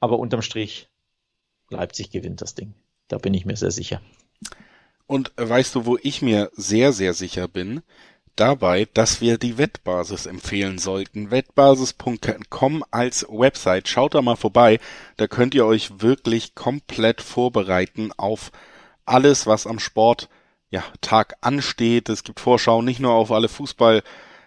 [0.00, 0.88] Aber unterm Strich,
[1.70, 2.74] Leipzig gewinnt das Ding.
[3.08, 4.00] Da bin ich mir sehr sicher.
[5.06, 7.82] Und weißt du, wo ich mir sehr, sehr sicher bin?
[8.36, 11.30] Dabei, dass wir die Wettbasis empfehlen sollten.
[11.30, 13.86] Wettbasis.com als Website.
[13.86, 14.80] Schaut da mal vorbei.
[15.16, 18.50] Da könnt ihr euch wirklich komplett vorbereiten auf
[19.04, 20.28] alles, was am Sport
[20.70, 22.08] ja, Tag ansteht.
[22.08, 24.02] Es gibt Vorschauen nicht nur auf alle Fußball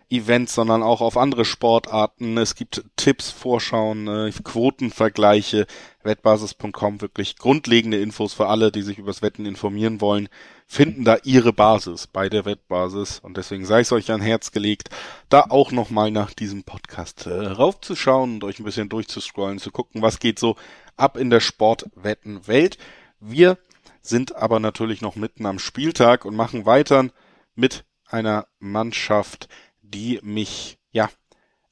[0.09, 2.37] Events, sondern auch auf andere Sportarten.
[2.37, 5.67] Es gibt Tipps, Vorschauen, äh, Quotenvergleiche,
[6.03, 10.29] wettbasis.com, wirklich grundlegende Infos für alle, die sich übers Wetten informieren wollen,
[10.65, 13.19] finden da ihre Basis bei der Wettbasis.
[13.19, 14.89] Und deswegen sei es euch ein Herz gelegt,
[15.29, 20.01] da auch nochmal nach diesem Podcast äh, raufzuschauen und euch ein bisschen durchzuscrollen, zu gucken,
[20.01, 20.55] was geht so
[20.95, 22.77] ab in der Sportwettenwelt.
[23.19, 23.57] Wir
[24.01, 27.09] sind aber natürlich noch mitten am Spieltag und machen weiter
[27.55, 29.49] mit einer Mannschaft,
[29.89, 31.09] die mich, ja,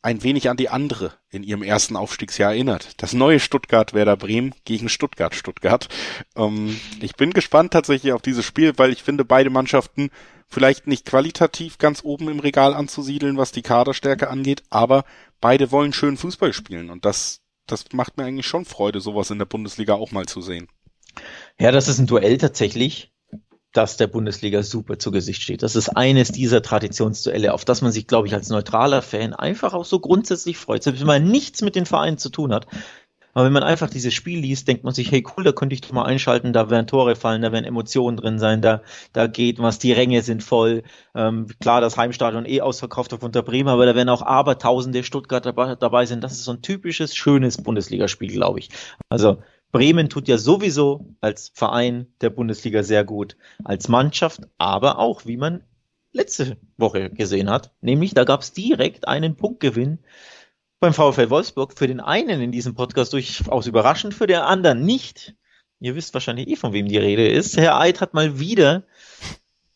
[0.02, 3.02] ein wenig an die andere in ihrem ersten Aufstiegsjahr erinnert.
[3.02, 5.90] Das neue Stuttgart Werder Bremen gegen Stuttgart Stuttgart.
[6.36, 10.12] Ähm, ich bin gespannt tatsächlich auf dieses Spiel, weil ich finde beide Mannschaften
[10.48, 15.06] vielleicht nicht qualitativ ganz oben im Regal anzusiedeln, was die Kaderstärke angeht, aber
[15.42, 19.40] beide wollen schön Fußball spielen und das, das macht mir eigentlich schon Freude, sowas in
[19.40, 20.68] der Bundesliga auch mal zu sehen.
[21.60, 23.12] Ja, das ist ein Duell tatsächlich
[23.76, 25.64] das der Bundesliga super zu Gesicht steht.
[25.64, 29.74] Das ist eines dieser Traditionsduelle, auf das man sich, glaube ich, als neutraler Fan einfach
[29.74, 32.68] auch so grundsätzlich freut, selbst wenn man nichts mit den Vereinen zu tun hat.
[33.36, 35.82] Aber wenn man einfach dieses Spiel liest, denkt man sich, hey cool, da könnte ich
[35.82, 39.60] doch mal einschalten, da werden Tore fallen, da werden Emotionen drin sein, da, da geht
[39.60, 40.84] was, die Ränge sind voll.
[41.14, 45.46] Ähm, klar, das Heimstadion eh ausverkauft auf unter Bremen, aber da werden auch Abertausende Stuttgart
[45.46, 46.24] dabei, dabei sind.
[46.24, 48.70] Das ist so ein typisches, schönes Bundesligaspiel, glaube ich.
[49.10, 49.40] Also
[49.76, 53.36] Bremen tut ja sowieso als Verein der Bundesliga sehr gut,
[53.66, 55.66] als Mannschaft, aber auch, wie man
[56.14, 57.74] letzte Woche gesehen hat.
[57.82, 60.00] Nämlich, da gab es direkt einen Punktgewinn
[60.80, 61.78] beim VfL Wolfsburg.
[61.78, 65.36] Für den einen in diesem Podcast durchaus überraschend, für den anderen nicht.
[65.82, 67.58] Ihr wisst wahrscheinlich eh, von wem die Rede ist.
[67.58, 68.84] Herr Eid hat mal wieder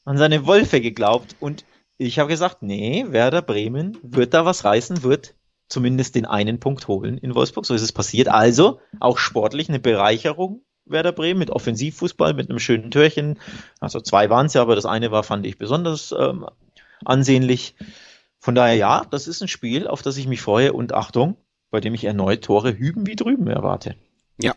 [0.05, 1.65] an seine Wölfe geglaubt und
[1.97, 5.35] ich habe gesagt, nee, Werder Bremen wird da was reißen, wird
[5.69, 7.65] zumindest den einen Punkt holen in Wolfsburg.
[7.65, 8.27] So ist es passiert.
[8.27, 13.39] Also auch sportlich eine Bereicherung Werder Bremen mit Offensivfußball, mit einem schönen Türchen.
[13.79, 16.45] Also zwei waren es ja, aber das eine war, fand ich, besonders ähm,
[17.05, 17.75] ansehnlich.
[18.39, 21.37] Von daher, ja, das ist ein Spiel, auf das ich mich freue und Achtung,
[21.71, 23.95] bei dem ich erneut Tore hüben wie drüben erwarte.
[24.41, 24.55] Ja,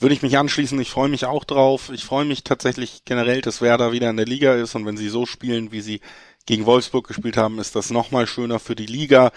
[0.00, 0.80] würde ich mich anschließen.
[0.80, 1.90] Ich freue mich auch drauf.
[1.94, 5.08] Ich freue mich tatsächlich generell, dass Werder wieder in der Liga ist und wenn sie
[5.08, 6.00] so spielen, wie sie
[6.44, 9.30] gegen Wolfsburg gespielt haben, ist das nochmal schöner für die Liga.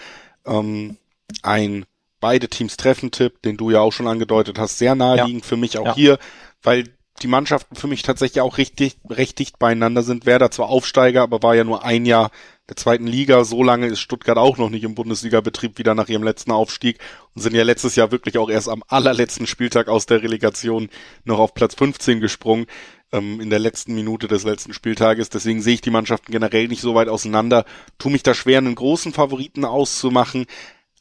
[0.44, 0.96] Ähm,
[1.42, 1.86] ein
[2.20, 5.48] beide Teams treffen Tipp, den du ja auch schon angedeutet hast, sehr naheliegend ja.
[5.48, 5.94] für mich auch ja.
[5.94, 6.18] hier,
[6.62, 6.84] weil
[7.22, 10.26] die Mannschaften für mich tatsächlich auch richtig, recht dicht beieinander sind.
[10.26, 12.30] Werder zwar Aufsteiger, aber war ja nur ein Jahr
[12.68, 13.44] der zweiten Liga.
[13.44, 16.98] So lange ist Stuttgart auch noch nicht im Bundesliga-Betrieb wieder nach ihrem letzten Aufstieg
[17.34, 20.90] und sind ja letztes Jahr wirklich auch erst am allerletzten Spieltag aus der Relegation
[21.24, 22.66] noch auf Platz 15 gesprungen
[23.12, 25.30] ähm, in der letzten Minute des letzten Spieltages.
[25.30, 27.64] Deswegen sehe ich die Mannschaften generell nicht so weit auseinander.
[27.98, 30.46] Tu mich da schwer, einen großen Favoriten auszumachen.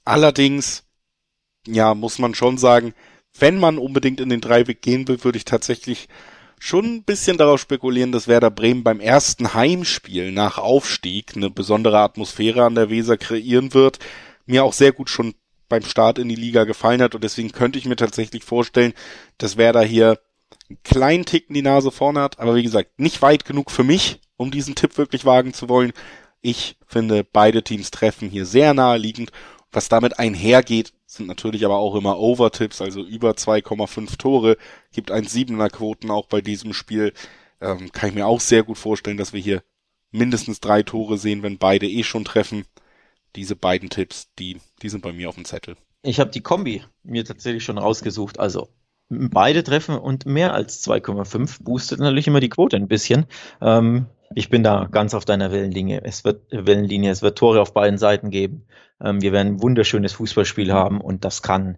[0.06, 0.86] Allerdings
[1.68, 2.94] ja, muss man schon sagen,
[3.38, 6.08] wenn man unbedingt in den Dreiweg gehen will, würde ich tatsächlich
[6.60, 12.00] schon ein bisschen darauf spekulieren, dass Werder Bremen beim ersten Heimspiel nach Aufstieg eine besondere
[12.00, 14.00] Atmosphäre an der Weser kreieren wird.
[14.46, 15.34] Mir auch sehr gut schon
[15.68, 18.94] beim Start in die Liga gefallen hat und deswegen könnte ich mir tatsächlich vorstellen,
[19.38, 20.20] dass Werder hier
[20.70, 24.22] einen kleinen Ticken die Nase vorne hat, aber wie gesagt, nicht weit genug für mich,
[24.38, 25.92] um diesen Tipp wirklich wagen zu wollen.
[26.42, 29.32] Ich finde beide Teams treffen hier sehr naheliegend.
[29.76, 34.56] Was damit einhergeht, sind natürlich aber auch immer Overtips, also über 2,5 Tore,
[34.94, 37.12] gibt ein Siebener Quoten auch bei diesem Spiel.
[37.60, 39.64] Ähm, kann ich mir auch sehr gut vorstellen, dass wir hier
[40.12, 42.64] mindestens drei Tore sehen, wenn beide eh schon treffen.
[43.36, 45.76] Diese beiden Tipps, die, die sind bei mir auf dem Zettel.
[46.04, 48.40] Ich habe die Kombi mir tatsächlich schon rausgesucht.
[48.40, 48.70] Also
[49.10, 53.26] beide treffen und mehr als 2,5 boostet natürlich immer die Quote ein bisschen.
[53.62, 56.02] Ähm, ich bin da ganz auf deiner Wellenlinie.
[56.04, 58.66] Es wird Wellenlinie, es wird Tore auf beiden Seiten geben.
[59.02, 61.78] Ähm, wir werden ein wunderschönes Fußballspiel haben und das kann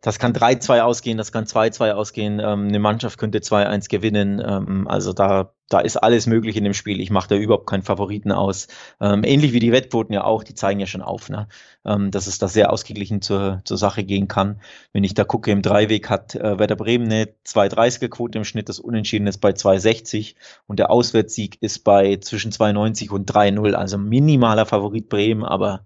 [0.00, 2.38] das kann 3-2 ausgehen, das kann 2-2 ausgehen.
[2.38, 4.40] Ähm, eine Mannschaft könnte 2-1 gewinnen.
[4.44, 7.00] Ähm, also da, da ist alles möglich in dem Spiel.
[7.00, 8.68] Ich mache da überhaupt keinen Favoriten aus.
[9.00, 11.48] Ähm, ähnlich wie die Wettquoten ja auch, die zeigen ja schon auf, ne?
[11.84, 14.60] ähm, dass es da sehr ausgeglichen zur, zur Sache gehen kann.
[14.92, 18.68] Wenn ich da gucke, im Dreiweg hat äh, Werder Bremen eine 2,30er Quote im Schnitt,
[18.68, 20.36] das Unentschieden ist bei 2,60
[20.68, 23.72] und der Auswärtssieg ist bei zwischen 2,90 und 3,0.
[23.72, 25.84] Also minimaler Favorit Bremen, aber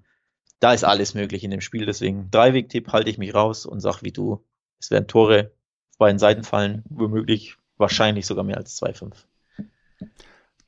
[0.63, 1.87] da ist alles möglich in dem Spiel.
[1.87, 4.45] Deswegen Dreiweg-Tipp halte ich mich raus und sag wie du,
[4.79, 5.51] es werden Tore
[5.91, 9.13] auf beiden Seiten fallen, womöglich wahrscheinlich sogar mehr als 2-5.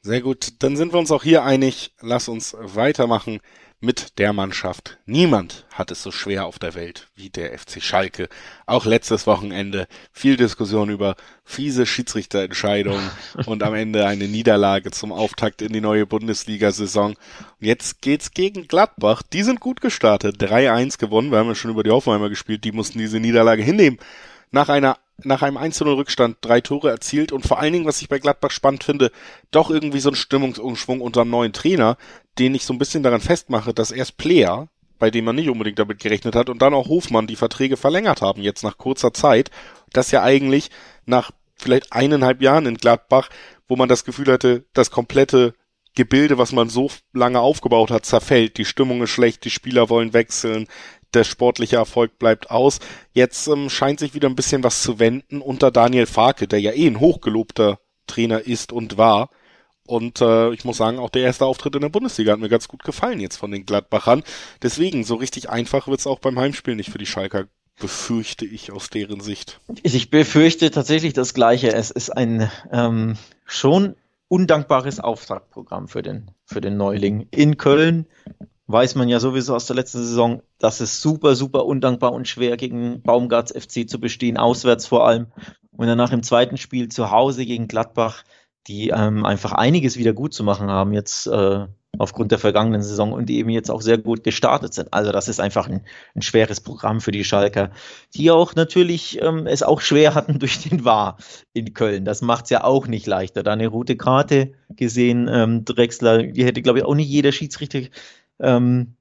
[0.02, 1.94] Sehr gut, dann sind wir uns auch hier einig.
[2.00, 3.40] Lass uns weitermachen
[3.84, 4.98] mit der Mannschaft.
[5.06, 8.28] Niemand hat es so schwer auf der Welt wie der FC Schalke.
[8.66, 13.10] Auch letztes Wochenende viel Diskussion über fiese Schiedsrichterentscheidungen
[13.46, 17.10] und am Ende eine Niederlage zum Auftakt in die neue Bundesliga-Saison.
[17.10, 17.18] Und
[17.60, 19.22] jetzt geht's gegen Gladbach.
[19.22, 20.42] Die sind gut gestartet.
[20.42, 21.30] 3-1 gewonnen.
[21.30, 22.64] Wir haben ja schon über die Hoffenheimer gespielt.
[22.64, 23.98] Die mussten diese Niederlage hinnehmen.
[24.50, 28.18] Nach einer nach einem 1-0-Rückstand drei Tore erzielt und vor allen Dingen, was ich bei
[28.18, 29.12] Gladbach spannend finde,
[29.50, 31.96] doch irgendwie so ein Stimmungsumschwung unter einem neuen Trainer,
[32.38, 35.78] den ich so ein bisschen daran festmache, dass erst Player, bei dem man nicht unbedingt
[35.78, 39.50] damit gerechnet hat, und dann auch Hofmann die Verträge verlängert haben, jetzt nach kurzer Zeit,
[39.92, 40.70] das ja eigentlich
[41.06, 43.28] nach vielleicht eineinhalb Jahren in Gladbach,
[43.68, 45.54] wo man das Gefühl hatte, das komplette
[45.94, 48.58] Gebilde, was man so lange aufgebaut hat, zerfällt.
[48.58, 50.66] Die Stimmung ist schlecht, die Spieler wollen wechseln,
[51.14, 52.80] der sportliche Erfolg bleibt aus.
[53.12, 56.72] Jetzt ähm, scheint sich wieder ein bisschen was zu wenden unter Daniel Farke, der ja
[56.72, 59.30] eh ein hochgelobter Trainer ist und war.
[59.86, 62.68] Und äh, ich muss sagen, auch der erste Auftritt in der Bundesliga hat mir ganz
[62.68, 64.22] gut gefallen jetzt von den Gladbachern.
[64.62, 67.46] Deswegen, so richtig einfach wird's auch beim Heimspiel nicht für die Schalker,
[67.78, 69.60] befürchte ich aus deren Sicht.
[69.82, 71.72] Ich befürchte tatsächlich das Gleiche.
[71.72, 73.96] Es ist ein ähm, schon
[74.28, 77.26] undankbares Auftaktprogramm für den, für den Neuling.
[77.30, 78.06] In Köln
[78.66, 82.56] weiß man ja sowieso aus der letzten Saison, dass es super, super undankbar und schwer
[82.56, 85.26] gegen Baumgarts FC zu bestehen, auswärts vor allem.
[85.76, 88.24] Und danach im zweiten Spiel zu Hause gegen Gladbach
[88.66, 90.92] die ähm, einfach einiges wieder gut zu machen haben.
[90.92, 91.66] Jetzt äh,
[91.98, 94.92] aufgrund der vergangenen Saison und die eben jetzt auch sehr gut gestartet sind.
[94.92, 95.82] Also das ist einfach ein,
[96.14, 97.70] ein schweres Programm für die Schalker,
[98.14, 101.18] die auch natürlich ähm, es auch schwer hatten durch den War
[101.52, 102.04] in Köln.
[102.04, 103.42] Das macht es ja auch nicht leichter.
[103.42, 107.80] Da eine rote Karte gesehen, ähm, Drexler, die hätte, glaube ich, auch nicht jeder Schiedsrichter
[108.40, 108.96] ähm,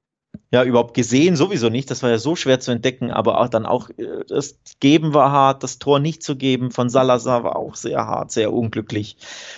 [0.50, 1.90] ja überhaupt gesehen, sowieso nicht.
[1.90, 5.32] Das war ja so schwer zu entdecken, aber auch dann auch äh, das Geben war
[5.32, 9.16] hart, das Tor nicht zu geben von Salazar war auch sehr hart, sehr unglücklich.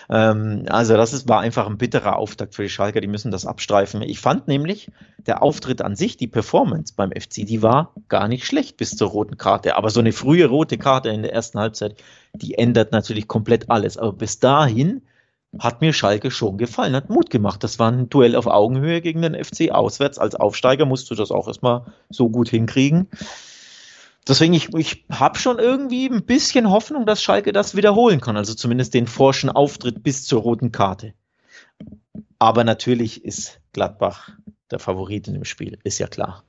[0.08, 3.46] Ähm, also das ist, war einfach ein bitterer Auftakt für die Schalker, die müssen das
[3.46, 4.02] abstreifen.
[4.02, 4.90] Ich fand nämlich,
[5.26, 9.10] der Auftritt an sich, die Performance beim FC, die war gar nicht schlecht bis zur
[9.10, 9.76] roten Karte.
[9.76, 11.96] Aber so eine frühe rote Karte in der ersten Halbzeit,
[12.32, 13.98] die ändert natürlich komplett alles.
[13.98, 15.02] Aber bis dahin
[15.58, 17.62] hat mir Schalke schon gefallen, hat Mut gemacht.
[17.64, 20.18] Das war ein Duell auf Augenhöhe gegen den FC auswärts.
[20.18, 23.08] Als Aufsteiger musst du das auch erstmal so gut hinkriegen.
[24.28, 28.36] Deswegen, ich, ich habe schon irgendwie ein bisschen Hoffnung, dass Schalke das wiederholen kann.
[28.36, 31.14] Also zumindest den forschen Auftritt bis zur roten Karte.
[32.38, 34.30] Aber natürlich ist Gladbach
[34.70, 36.42] der Favorit in dem Spiel, ist ja klar.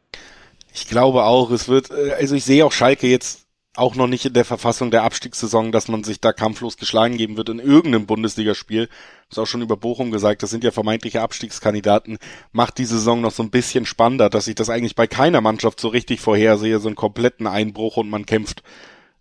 [0.73, 3.46] Ich glaube auch, es wird, äh, also ich sehe auch Schalke jetzt
[3.77, 7.37] auch noch nicht in der Verfassung der Abstiegssaison, dass man sich da kampflos geschlagen geben
[7.37, 8.89] wird in irgendeinem Bundesligaspiel.
[9.29, 12.17] Ist auch schon über Bochum gesagt, das sind ja vermeintliche Abstiegskandidaten.
[12.51, 15.79] Macht die Saison noch so ein bisschen spannender, dass ich das eigentlich bei keiner Mannschaft
[15.79, 18.63] so richtig vorhersehe, so einen kompletten Einbruch und man kämpft.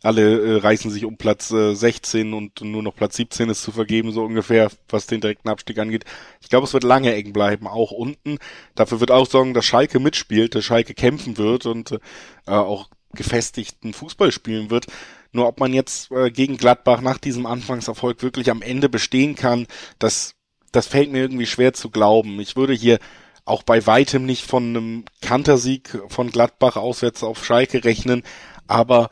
[0.02, 3.72] Alle äh, reißen sich um Platz äh, 16 und nur noch Platz 17 ist zu
[3.72, 6.04] vergeben, so ungefähr, was den direkten Abstieg angeht.
[6.40, 8.38] Ich glaube, es wird lange eng bleiben, auch unten.
[8.74, 11.98] Dafür wird auch sorgen, dass Schalke mitspielt, dass Schalke kämpfen wird und äh,
[12.46, 14.86] auch gefestigten Fußball spielen wird.
[15.32, 19.66] Nur ob man jetzt äh, gegen Gladbach nach diesem Anfangserfolg wirklich am Ende bestehen kann,
[19.98, 20.34] das,
[20.72, 22.40] das fällt mir irgendwie schwer zu glauben.
[22.40, 22.98] Ich würde hier
[23.44, 28.22] auch bei weitem nicht von einem Kantersieg von Gladbach auswärts auf Schalke rechnen,
[28.66, 29.10] aber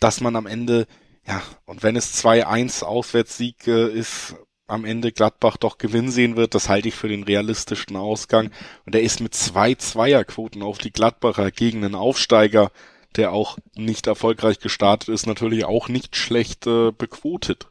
[0.00, 0.86] dass man am Ende,
[1.26, 4.34] ja, und wenn es 2-1 Auswärtssieg äh, ist,
[4.70, 8.50] am Ende Gladbach doch Gewinn sehen wird, das halte ich für den realistischen Ausgang.
[8.86, 12.70] Und er ist mit zwei Zweierquoten auf die Gladbacher gegen einen Aufsteiger
[13.16, 17.68] der auch nicht erfolgreich gestartet ist, natürlich auch nicht schlecht äh, bequotet.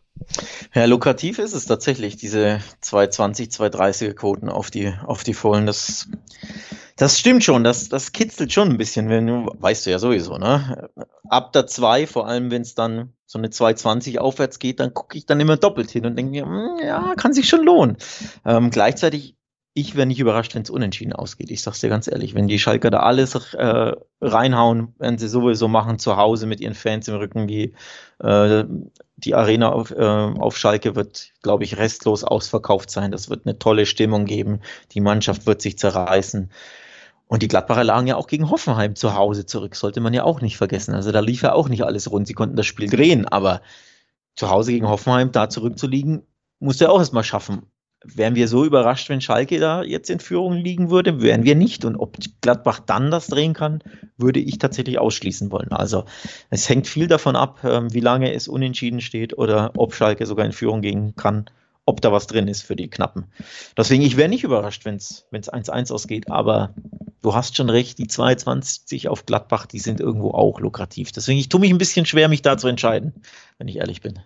[0.73, 5.65] Ja, lukrativ ist es tatsächlich, diese 220, 230er Quoten auf die, auf die Vollen.
[5.65, 6.09] Das,
[6.97, 10.37] das stimmt schon, das, das kitzelt schon ein bisschen, wenn du, weißt du ja sowieso,
[10.37, 10.89] ne?
[11.29, 15.17] Ab der 2, vor allem wenn es dann so eine 220 aufwärts geht, dann gucke
[15.17, 17.97] ich dann immer doppelt hin und denke mir, hm, ja, kann sich schon lohnen.
[18.45, 19.35] Ähm, gleichzeitig
[19.73, 21.51] ich wäre nicht überrascht, wenn es unentschieden ausgeht.
[21.51, 25.67] Ich sag's dir ganz ehrlich, wenn die Schalker da alles äh, reinhauen, werden sie sowieso
[25.67, 27.47] machen zu Hause mit ihren Fans im Rücken.
[27.47, 27.73] Die,
[28.19, 28.65] äh,
[29.17, 33.11] die Arena auf, äh, auf Schalke wird, glaube ich, restlos ausverkauft sein.
[33.11, 34.61] Das wird eine tolle Stimmung geben.
[34.91, 36.51] Die Mannschaft wird sich zerreißen.
[37.27, 40.41] Und die Gladbacher lagen ja auch gegen Hoffenheim zu Hause zurück, sollte man ja auch
[40.41, 40.95] nicht vergessen.
[40.95, 42.25] Also da lief ja auch nicht alles rund.
[42.27, 43.61] Sie konnten das Spiel drehen, aber
[44.35, 46.23] zu Hause gegen Hoffenheim da zurückzuliegen,
[46.59, 47.67] musste er auch erstmal schaffen
[48.03, 51.21] wären wir so überrascht, wenn Schalke da jetzt in Führung liegen würde?
[51.21, 51.83] Wären wir nicht.
[51.85, 53.83] Und ob Gladbach dann das drehen kann,
[54.17, 55.71] würde ich tatsächlich ausschließen wollen.
[55.71, 56.05] Also
[56.49, 60.45] es hängt viel davon ab, ähm, wie lange es unentschieden steht oder ob Schalke sogar
[60.45, 61.45] in Führung gehen kann,
[61.85, 63.25] ob da was drin ist für die Knappen.
[63.75, 66.73] Deswegen, ich wäre nicht überrascht, wenn es 1-1 ausgeht, aber
[67.21, 71.11] du hast schon recht, die 22 auf Gladbach, die sind irgendwo auch lukrativ.
[71.11, 73.13] Deswegen, ich tue mich ein bisschen schwer, mich da zu entscheiden,
[73.57, 74.19] wenn ich ehrlich bin.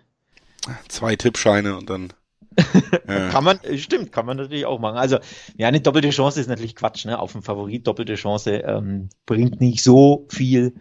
[0.88, 2.12] Zwei Tippscheine und dann
[3.06, 4.96] kann man, stimmt, kann man natürlich auch machen.
[4.96, 5.18] Also,
[5.56, 7.18] ja, eine doppelte Chance ist natürlich Quatsch, ne?
[7.18, 10.74] Auf dem Favorit doppelte Chance ähm, bringt nicht so viel.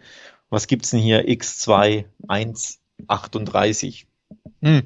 [0.49, 1.27] Was gibt's denn hier?
[1.27, 4.07] X2, 1, 38.
[4.61, 4.83] Hm.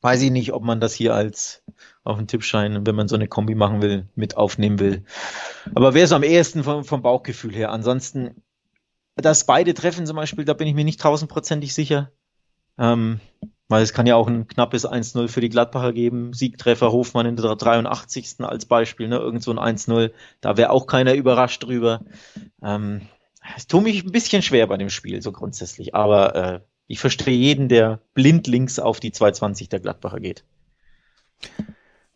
[0.00, 1.62] Weiß ich nicht, ob man das hier als
[2.04, 5.04] auf den Tippschein, wenn man so eine Kombi machen will, mit aufnehmen will.
[5.74, 7.70] Aber wäre es am ehesten vom, vom Bauchgefühl her.
[7.70, 8.42] Ansonsten,
[9.16, 12.10] dass beide treffen zum Beispiel, da bin ich mir nicht tausendprozentig sicher.
[12.78, 13.20] Ähm,
[13.70, 16.32] weil es kann ja auch ein knappes 1-0 für die Gladbacher geben.
[16.32, 18.40] Siegtreffer Hofmann in der 83.
[18.40, 19.16] als Beispiel, ne?
[19.16, 20.10] Irgend so ein 1-0.
[20.40, 22.00] Da wäre auch keiner überrascht drüber.
[22.62, 23.02] Ähm,
[23.56, 25.94] es tut mich ein bisschen schwer bei dem Spiel, so grundsätzlich.
[25.94, 30.44] Aber äh, ich verstehe jeden, der blind links auf die 220 der Gladbacher geht.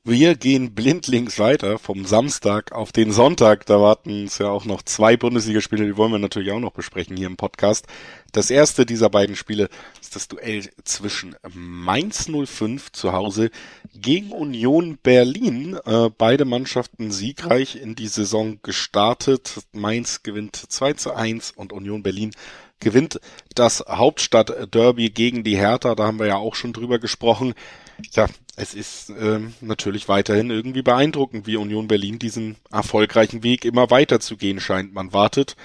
[0.07, 3.65] Wir gehen blindlings weiter vom Samstag auf den Sonntag.
[3.65, 7.17] Da warten uns ja auch noch zwei Bundesligaspiele, die wollen wir natürlich auch noch besprechen
[7.17, 7.87] hier im Podcast.
[8.33, 9.71] Das erste dieser beiden Spiele
[10.03, 13.51] ist das Duell zwischen Mainz 05 zu Hause
[13.95, 15.79] gegen Union Berlin.
[15.87, 19.63] Äh, beide Mannschaften siegreich in die Saison gestartet.
[19.73, 22.33] Mainz gewinnt 2 zu 1 und Union Berlin
[22.79, 23.21] gewinnt
[23.55, 25.95] das Hauptstadtderby gegen die Hertha.
[25.95, 27.55] Da haben wir ja auch schon drüber gesprochen.
[28.13, 28.27] Ja,
[28.57, 34.21] es ist ähm, natürlich weiterhin irgendwie beeindruckend, wie Union Berlin diesen erfolgreichen Weg immer weiter
[34.21, 34.93] zu gehen scheint.
[34.93, 35.57] Man wartet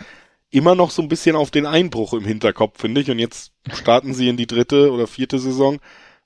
[0.49, 3.11] immer noch so ein bisschen auf den Einbruch im Hinterkopf, finde ich.
[3.11, 5.79] Und jetzt starten sie in die dritte oder vierte Saison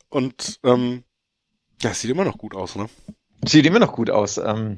[0.09, 1.03] und ähm,
[1.81, 2.87] ja, es sieht immer noch gut aus, ne?
[3.45, 4.37] Sieht immer noch gut aus.
[4.37, 4.77] Ähm,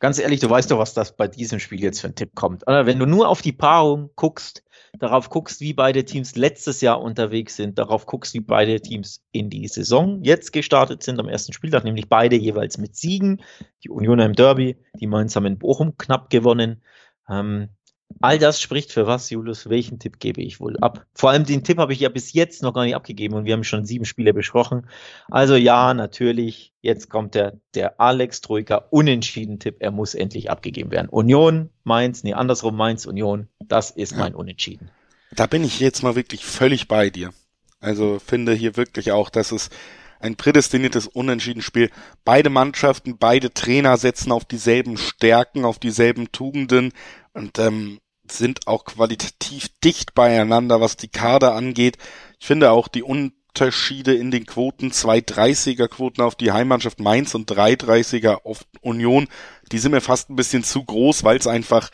[0.00, 2.66] ganz ehrlich, du weißt doch, was das bei diesem Spiel jetzt für ein Tipp kommt.
[2.66, 4.63] Oder wenn du nur auf die Paarung guckst,
[4.98, 9.50] darauf guckst, wie beide Teams letztes Jahr unterwegs sind, darauf guckst, wie beide Teams in
[9.50, 13.42] die Saison jetzt gestartet sind am ersten Spieltag, nämlich beide jeweils mit Siegen.
[13.82, 16.82] Die Unioner im Derby, die Mainz haben in Bochum knapp gewonnen.
[17.28, 17.70] Ähm,
[18.20, 19.68] All das spricht für was, Julius?
[19.68, 21.04] Welchen Tipp gebe ich wohl ab?
[21.14, 23.52] Vor allem den Tipp habe ich ja bis jetzt noch gar nicht abgegeben und wir
[23.52, 24.88] haben schon sieben Spiele besprochen.
[25.30, 29.76] Also ja, natürlich, jetzt kommt der, der Alex Troika Unentschieden-Tipp.
[29.80, 31.08] Er muss endlich abgegeben werden.
[31.08, 33.48] Union, Mainz, nee, andersrum Mainz, Union.
[33.58, 34.90] Das ist mein Unentschieden.
[35.34, 37.30] Da bin ich jetzt mal wirklich völlig bei dir.
[37.80, 39.68] Also finde hier wirklich auch, dass es
[40.20, 41.90] ein prädestiniertes Unentschieden-Spiel.
[42.24, 46.92] Beide Mannschaften, beide Trainer setzen auf dieselben Stärken, auf dieselben Tugenden
[47.34, 47.98] und ähm,
[48.30, 51.98] sind auch qualitativ dicht beieinander, was die Kader angeht.
[52.40, 57.34] Ich finde auch die Unterschiede in den Quoten, zwei 30er Quoten auf die Heimmannschaft Mainz
[57.34, 59.28] und drei 30er auf Union,
[59.72, 61.90] die sind mir fast ein bisschen zu groß, weil es einfach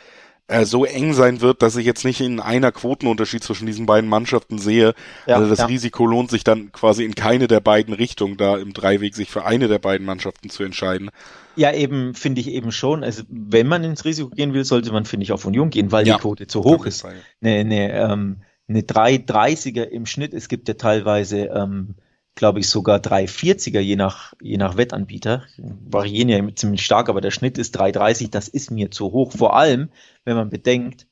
[0.47, 4.09] äh, so eng sein wird, dass ich jetzt nicht in einer Quotenunterschied zwischen diesen beiden
[4.09, 4.93] Mannschaften sehe.
[5.25, 5.65] Ja, also das ja.
[5.65, 9.45] Risiko lohnt sich dann quasi in keine der beiden Richtungen, da im Dreiweg sich für
[9.45, 11.09] eine der beiden Mannschaften zu entscheiden.
[11.55, 13.03] Ja, eben, finde ich eben schon.
[13.03, 16.07] Also, wenn man ins Risiko gehen will, sollte man, finde ich, auf Union gehen, weil
[16.07, 17.05] ja, die Quote zu hoch ist.
[17.05, 20.33] Eine, eine, ähm, eine 3,30er im Schnitt.
[20.33, 21.95] Es gibt ja teilweise, ähm,
[22.35, 25.43] glaube ich, sogar 3,40er je nach, je nach Wettanbieter.
[25.57, 28.31] Variieren ja ziemlich stark, aber der Schnitt ist 3,30.
[28.31, 29.33] Das ist mir zu hoch.
[29.33, 29.89] Vor allem,
[30.23, 31.07] wenn man bedenkt,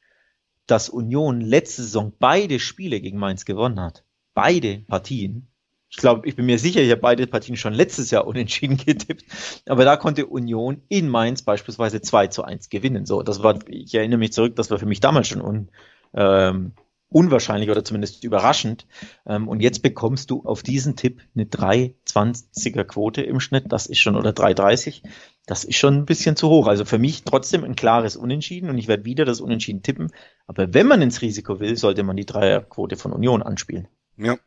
[0.68, 4.04] dass Union letzte Saison beide Spiele gegen Mainz gewonnen hat.
[4.34, 5.48] Beide Partien
[5.90, 9.26] ich glaube, ich bin mir sicher, ich habe beide Partien schon letztes Jahr unentschieden getippt.
[9.68, 13.06] Aber da konnte Union in Mainz beispielsweise 2 zu 1 gewinnen.
[13.06, 15.70] So, das war, ich erinnere mich zurück, das war für mich damals schon un,
[16.14, 16.74] ähm,
[17.10, 18.86] unwahrscheinlich oder zumindest überraschend.
[19.26, 23.66] Ähm, und jetzt bekommst du auf diesen Tipp eine 3,20er Quote im Schnitt.
[23.70, 25.02] Das ist schon, oder 3,30.
[25.48, 26.68] Das ist schon ein bisschen zu hoch.
[26.68, 30.12] Also für mich trotzdem ein klares Unentschieden und ich werde wieder das Unentschieden tippen.
[30.46, 33.88] Aber wenn man ins Risiko will, sollte man die Dreierquote von Union anspielen.
[34.18, 34.38] Ja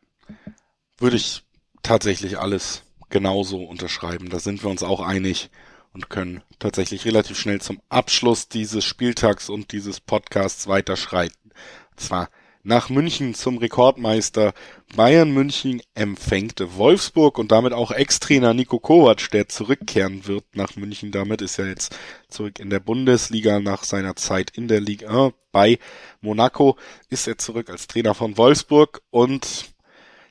[0.97, 1.43] würde ich
[1.81, 4.29] tatsächlich alles genauso unterschreiben.
[4.29, 5.49] Da sind wir uns auch einig
[5.93, 11.51] und können tatsächlich relativ schnell zum Abschluss dieses Spieltags und dieses Podcasts weiterschreiten.
[11.91, 12.29] Und zwar
[12.63, 14.53] nach München zum Rekordmeister.
[14.95, 21.11] Bayern München empfängt Wolfsburg und damit auch Ex-Trainer Nico Kovac, der zurückkehren wird nach München.
[21.11, 21.95] Damit ist er jetzt
[22.29, 25.77] zurück in der Bundesliga nach seiner Zeit in der Liga 1 bei
[26.21, 26.77] Monaco.
[27.09, 29.72] Ist er zurück als Trainer von Wolfsburg und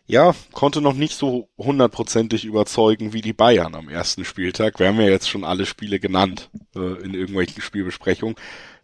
[0.06, 4.78] ja, konnte noch nicht so hundertprozentig überzeugen wie die Bayern am ersten Spieltag.
[4.78, 8.34] Wir haben ja jetzt schon alle Spiele genannt äh, in irgendwelchen Spielbesprechungen.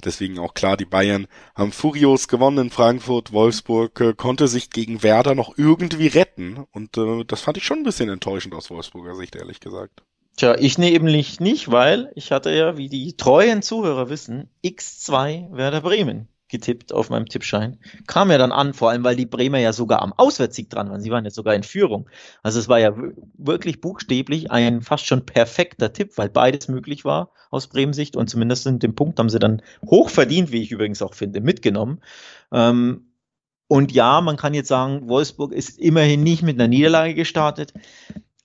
[0.05, 3.33] Deswegen auch klar, die Bayern haben furios gewonnen in Frankfurt.
[3.33, 6.64] Wolfsburg äh, konnte sich gegen Werder noch irgendwie retten.
[6.73, 10.03] Und äh, das fand ich schon ein bisschen enttäuschend aus Wolfsburger Sicht, ehrlich gesagt.
[10.37, 15.81] Tja, ich nämlich nicht, weil ich hatte ja, wie die treuen Zuhörer wissen, X2 Werder
[15.81, 17.78] Bremen getippt auf meinem Tippschein.
[18.07, 21.01] Kam ja dann an, vor allem weil die Bremer ja sogar am Auswärtssieg dran waren.
[21.01, 22.09] Sie waren jetzt sogar in Führung.
[22.42, 22.94] Also es war ja
[23.36, 28.28] wirklich buchstäblich ein fast schon perfekter Tipp, weil beides möglich war aus Bremen Sicht und
[28.28, 32.01] zumindest in dem Punkt haben sie dann hoch verdient, wie ich übrigens auch finde, mitgenommen.
[32.53, 33.12] Ähm,
[33.68, 37.74] und ja, man kann jetzt sagen, Wolfsburg ist immerhin nicht mit einer Niederlage gestartet.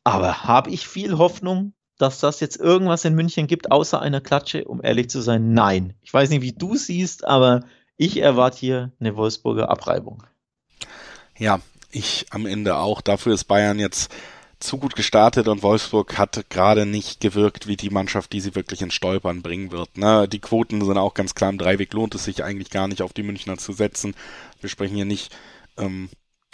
[0.03, 4.65] Aber habe ich viel Hoffnung, dass das jetzt irgendwas in München gibt, außer einer Klatsche?
[4.65, 5.93] Um ehrlich zu sein, nein.
[6.01, 7.61] Ich weiß nicht, wie du siehst, aber
[8.03, 10.23] ich erwarte hier eine Wolfsburger Abreibung.
[11.37, 13.01] Ja, ich am Ende auch.
[13.01, 14.13] Dafür ist Bayern jetzt
[14.59, 18.81] zu gut gestartet und Wolfsburg hat gerade nicht gewirkt wie die Mannschaft, die sie wirklich
[18.81, 19.97] ins Stolpern bringen wird.
[19.97, 20.27] Ne?
[20.27, 23.13] Die Quoten sind auch ganz klar im Dreiweg, lohnt es sich eigentlich gar nicht auf
[23.13, 24.15] die Münchner zu setzen.
[24.61, 25.35] Wir sprechen hier nicht
[25.77, 26.09] ähm,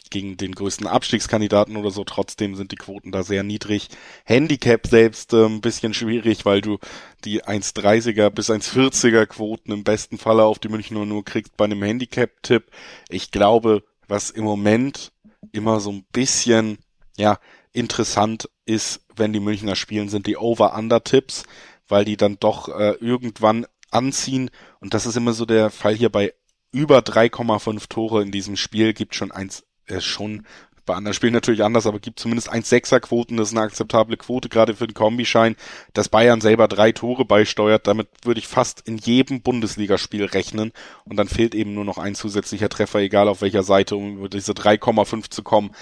[0.09, 2.03] gegen den größten Abstiegskandidaten oder so.
[2.03, 3.89] Trotzdem sind die Quoten da sehr niedrig.
[4.25, 6.79] Handicap selbst äh, ein bisschen schwierig, weil du
[7.25, 11.83] die 1,30er bis 1,40er Quoten im besten Falle auf die Münchner nur kriegst bei einem
[11.83, 12.71] Handicap-Tipp.
[13.09, 15.11] Ich glaube, was im Moment
[15.51, 16.79] immer so ein bisschen,
[17.17, 17.39] ja,
[17.71, 21.43] interessant ist, wenn die Münchner spielen, sind die Over-Under-Tipps,
[21.87, 24.49] weil die dann doch äh, irgendwann anziehen.
[24.79, 26.33] Und das ist immer so der Fall hier bei
[26.71, 29.63] über 3,5 Tore in diesem Spiel, gibt schon eins
[29.97, 30.45] ist schon
[30.89, 34.49] bei anderen Spielen natürlich anders, aber gibt zumindest 1,6er Quoten, das ist eine akzeptable Quote,
[34.49, 35.55] gerade für den Kombischein,
[35.93, 40.71] dass Bayern selber drei Tore beisteuert, damit würde ich fast in jedem Bundesligaspiel rechnen
[41.05, 44.29] und dann fehlt eben nur noch ein zusätzlicher Treffer, egal auf welcher Seite, um über
[44.29, 45.75] diese 3,5 zu kommen.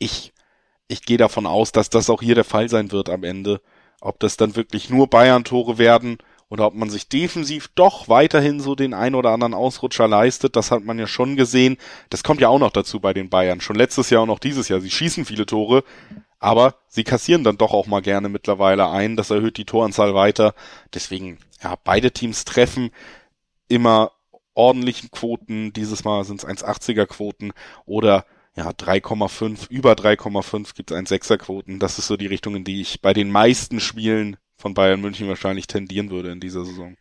[0.00, 0.32] Ich,
[0.88, 3.60] ich gehe davon aus, dass das auch hier der Fall sein wird am Ende.
[4.00, 6.18] Ob das dann wirklich nur Bayern-Tore werden
[6.50, 10.56] oder ob man sich defensiv doch weiterhin so den ein oder anderen Ausrutscher leistet.
[10.56, 11.76] Das hat man ja schon gesehen.
[12.10, 13.60] Das kommt ja auch noch dazu bei den Bayern.
[13.60, 14.80] Schon letztes Jahr und auch dieses Jahr.
[14.80, 15.84] Sie schießen viele Tore,
[16.38, 19.16] aber sie kassieren dann doch auch mal gerne mittlerweile ein.
[19.16, 20.54] Das erhöht die Toranzahl weiter.
[20.94, 22.90] Deswegen, ja, beide Teams treffen
[23.68, 24.12] immer
[24.54, 25.72] ordentlichen Quoten.
[25.74, 27.52] Dieses Mal sind es 1,80er Quoten
[27.84, 28.24] oder
[28.56, 31.78] ja, 3,5, über 3,5 gibt es 1,6er Quoten.
[31.78, 35.28] Das ist so die Richtung, in die ich bei den meisten Spielen von Bayern München
[35.28, 36.96] wahrscheinlich tendieren würde in dieser Saison.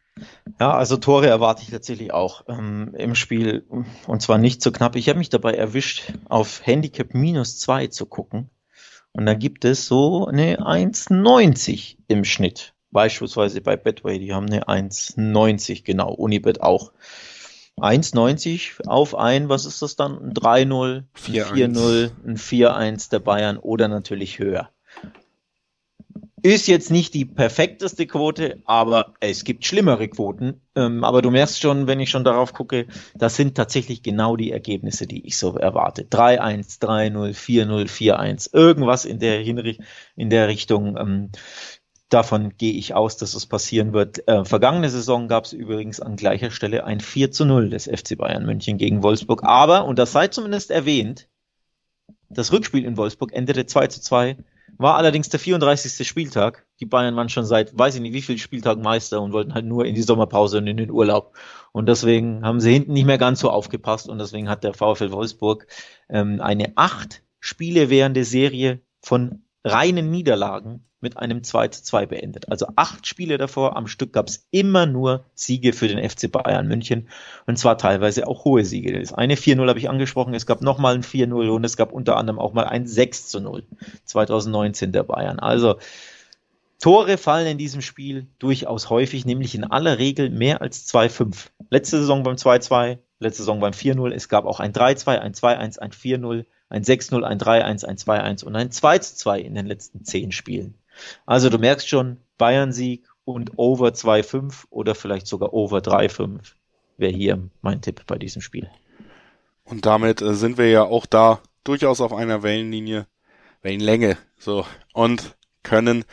[0.60, 3.66] Ja, also Tore erwarte ich tatsächlich auch ähm, im Spiel
[4.08, 4.96] und zwar nicht so knapp.
[4.96, 8.50] Ich habe mich dabei erwischt, auf Handicap minus zwei zu gucken
[9.12, 12.74] und da gibt es so eine 1,90 im Schnitt.
[12.92, 16.94] Beispielsweise bei Betway, die haben eine 1,90 genau, Unibet auch.
[17.78, 20.18] 1,90 auf ein, was ist das dann?
[20.18, 24.72] Ein 3-0, 4-0, ein 4-1 der Bayern oder natürlich höher.
[26.44, 30.62] Ist jetzt nicht die perfekteste Quote, aber es gibt schlimmere Quoten.
[30.76, 32.86] Ähm, aber du merkst schon, wenn ich schon darauf gucke,
[33.16, 36.04] das sind tatsächlich genau die Ergebnisse, die ich so erwarte.
[36.04, 40.96] 3-1, 3-0, 4-0, 4-1, irgendwas in der, in der Richtung.
[40.98, 41.32] Ähm,
[42.10, 44.28] davon gehe ich aus, dass es passieren wird.
[44.28, 48.16] Äh, vergangene Saison gab es übrigens an gleicher Stelle ein 4 zu 0 des FC
[48.16, 49.44] Bayern München gegen Wolfsburg.
[49.44, 51.28] Aber, und das sei zumindest erwähnt,
[52.30, 54.38] das Rückspiel in Wolfsburg endete 2 zu 2
[54.78, 56.08] war allerdings der 34.
[56.08, 56.66] Spieltag.
[56.80, 59.66] Die Bayern waren schon seit, weiß ich nicht, wie viel Spieltag Meister und wollten halt
[59.66, 61.36] nur in die Sommerpause und in den Urlaub.
[61.72, 65.12] Und deswegen haben sie hinten nicht mehr ganz so aufgepasst und deswegen hat der VfL
[65.12, 65.68] Wolfsburg
[66.10, 72.50] ähm, eine acht Spiele währende Serie von reinen Niederlagen mit einem 2 zu 2 beendet.
[72.50, 76.68] Also acht Spiele davor am Stück gab es immer nur Siege für den FC Bayern
[76.68, 77.10] München
[77.46, 79.00] und zwar teilweise auch hohe Siege.
[79.00, 82.18] Das eine 4-0 habe ich angesprochen, es gab nochmal ein 4-0 und es gab unter
[82.18, 83.64] anderem auch mal ein 6 zu 0
[84.06, 85.40] 2019 der Bayern.
[85.40, 85.78] Also
[86.80, 91.48] Tore fallen in diesem Spiel durchaus häufig, nämlich in aller Regel mehr als 2-5.
[91.72, 95.80] Letzte Saison beim 2-2, letzte Saison beim 4-0, es gab auch ein 3-2, ein 2-1,
[95.80, 100.32] ein 4-0, ein 6-0, ein 3-1, ein 2-1 und ein 2-2 in den letzten zehn
[100.32, 100.76] Spielen.
[101.26, 106.40] Also du merkst schon, Bayern-Sieg und over 2-5 oder vielleicht sogar over 3-5
[106.98, 108.70] wäre hier mein Tipp bei diesem Spiel.
[109.64, 113.08] Und damit äh, sind wir ja auch da durchaus auf einer Wellenlinie,
[113.62, 116.06] Wellenlänge, so, und können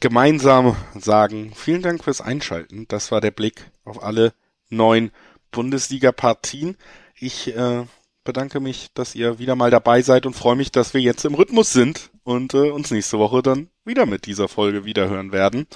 [0.00, 2.86] gemeinsam sagen, vielen Dank fürs Einschalten.
[2.88, 4.32] Das war der Blick auf alle
[4.68, 5.10] neun
[5.50, 6.76] Bundesliga-Partien.
[7.16, 7.84] Ich äh,
[8.24, 11.34] bedanke mich, dass ihr wieder mal dabei seid und freue mich, dass wir jetzt im
[11.34, 15.66] Rhythmus sind und äh, uns nächste Woche dann wieder mit dieser Folge wiederhören werden.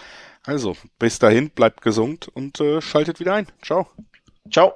[0.44, 3.46] Also, bis dahin, bleibt gesund und äh, schaltet wieder ein.
[3.62, 3.86] Ciao.
[4.50, 4.72] Ciao.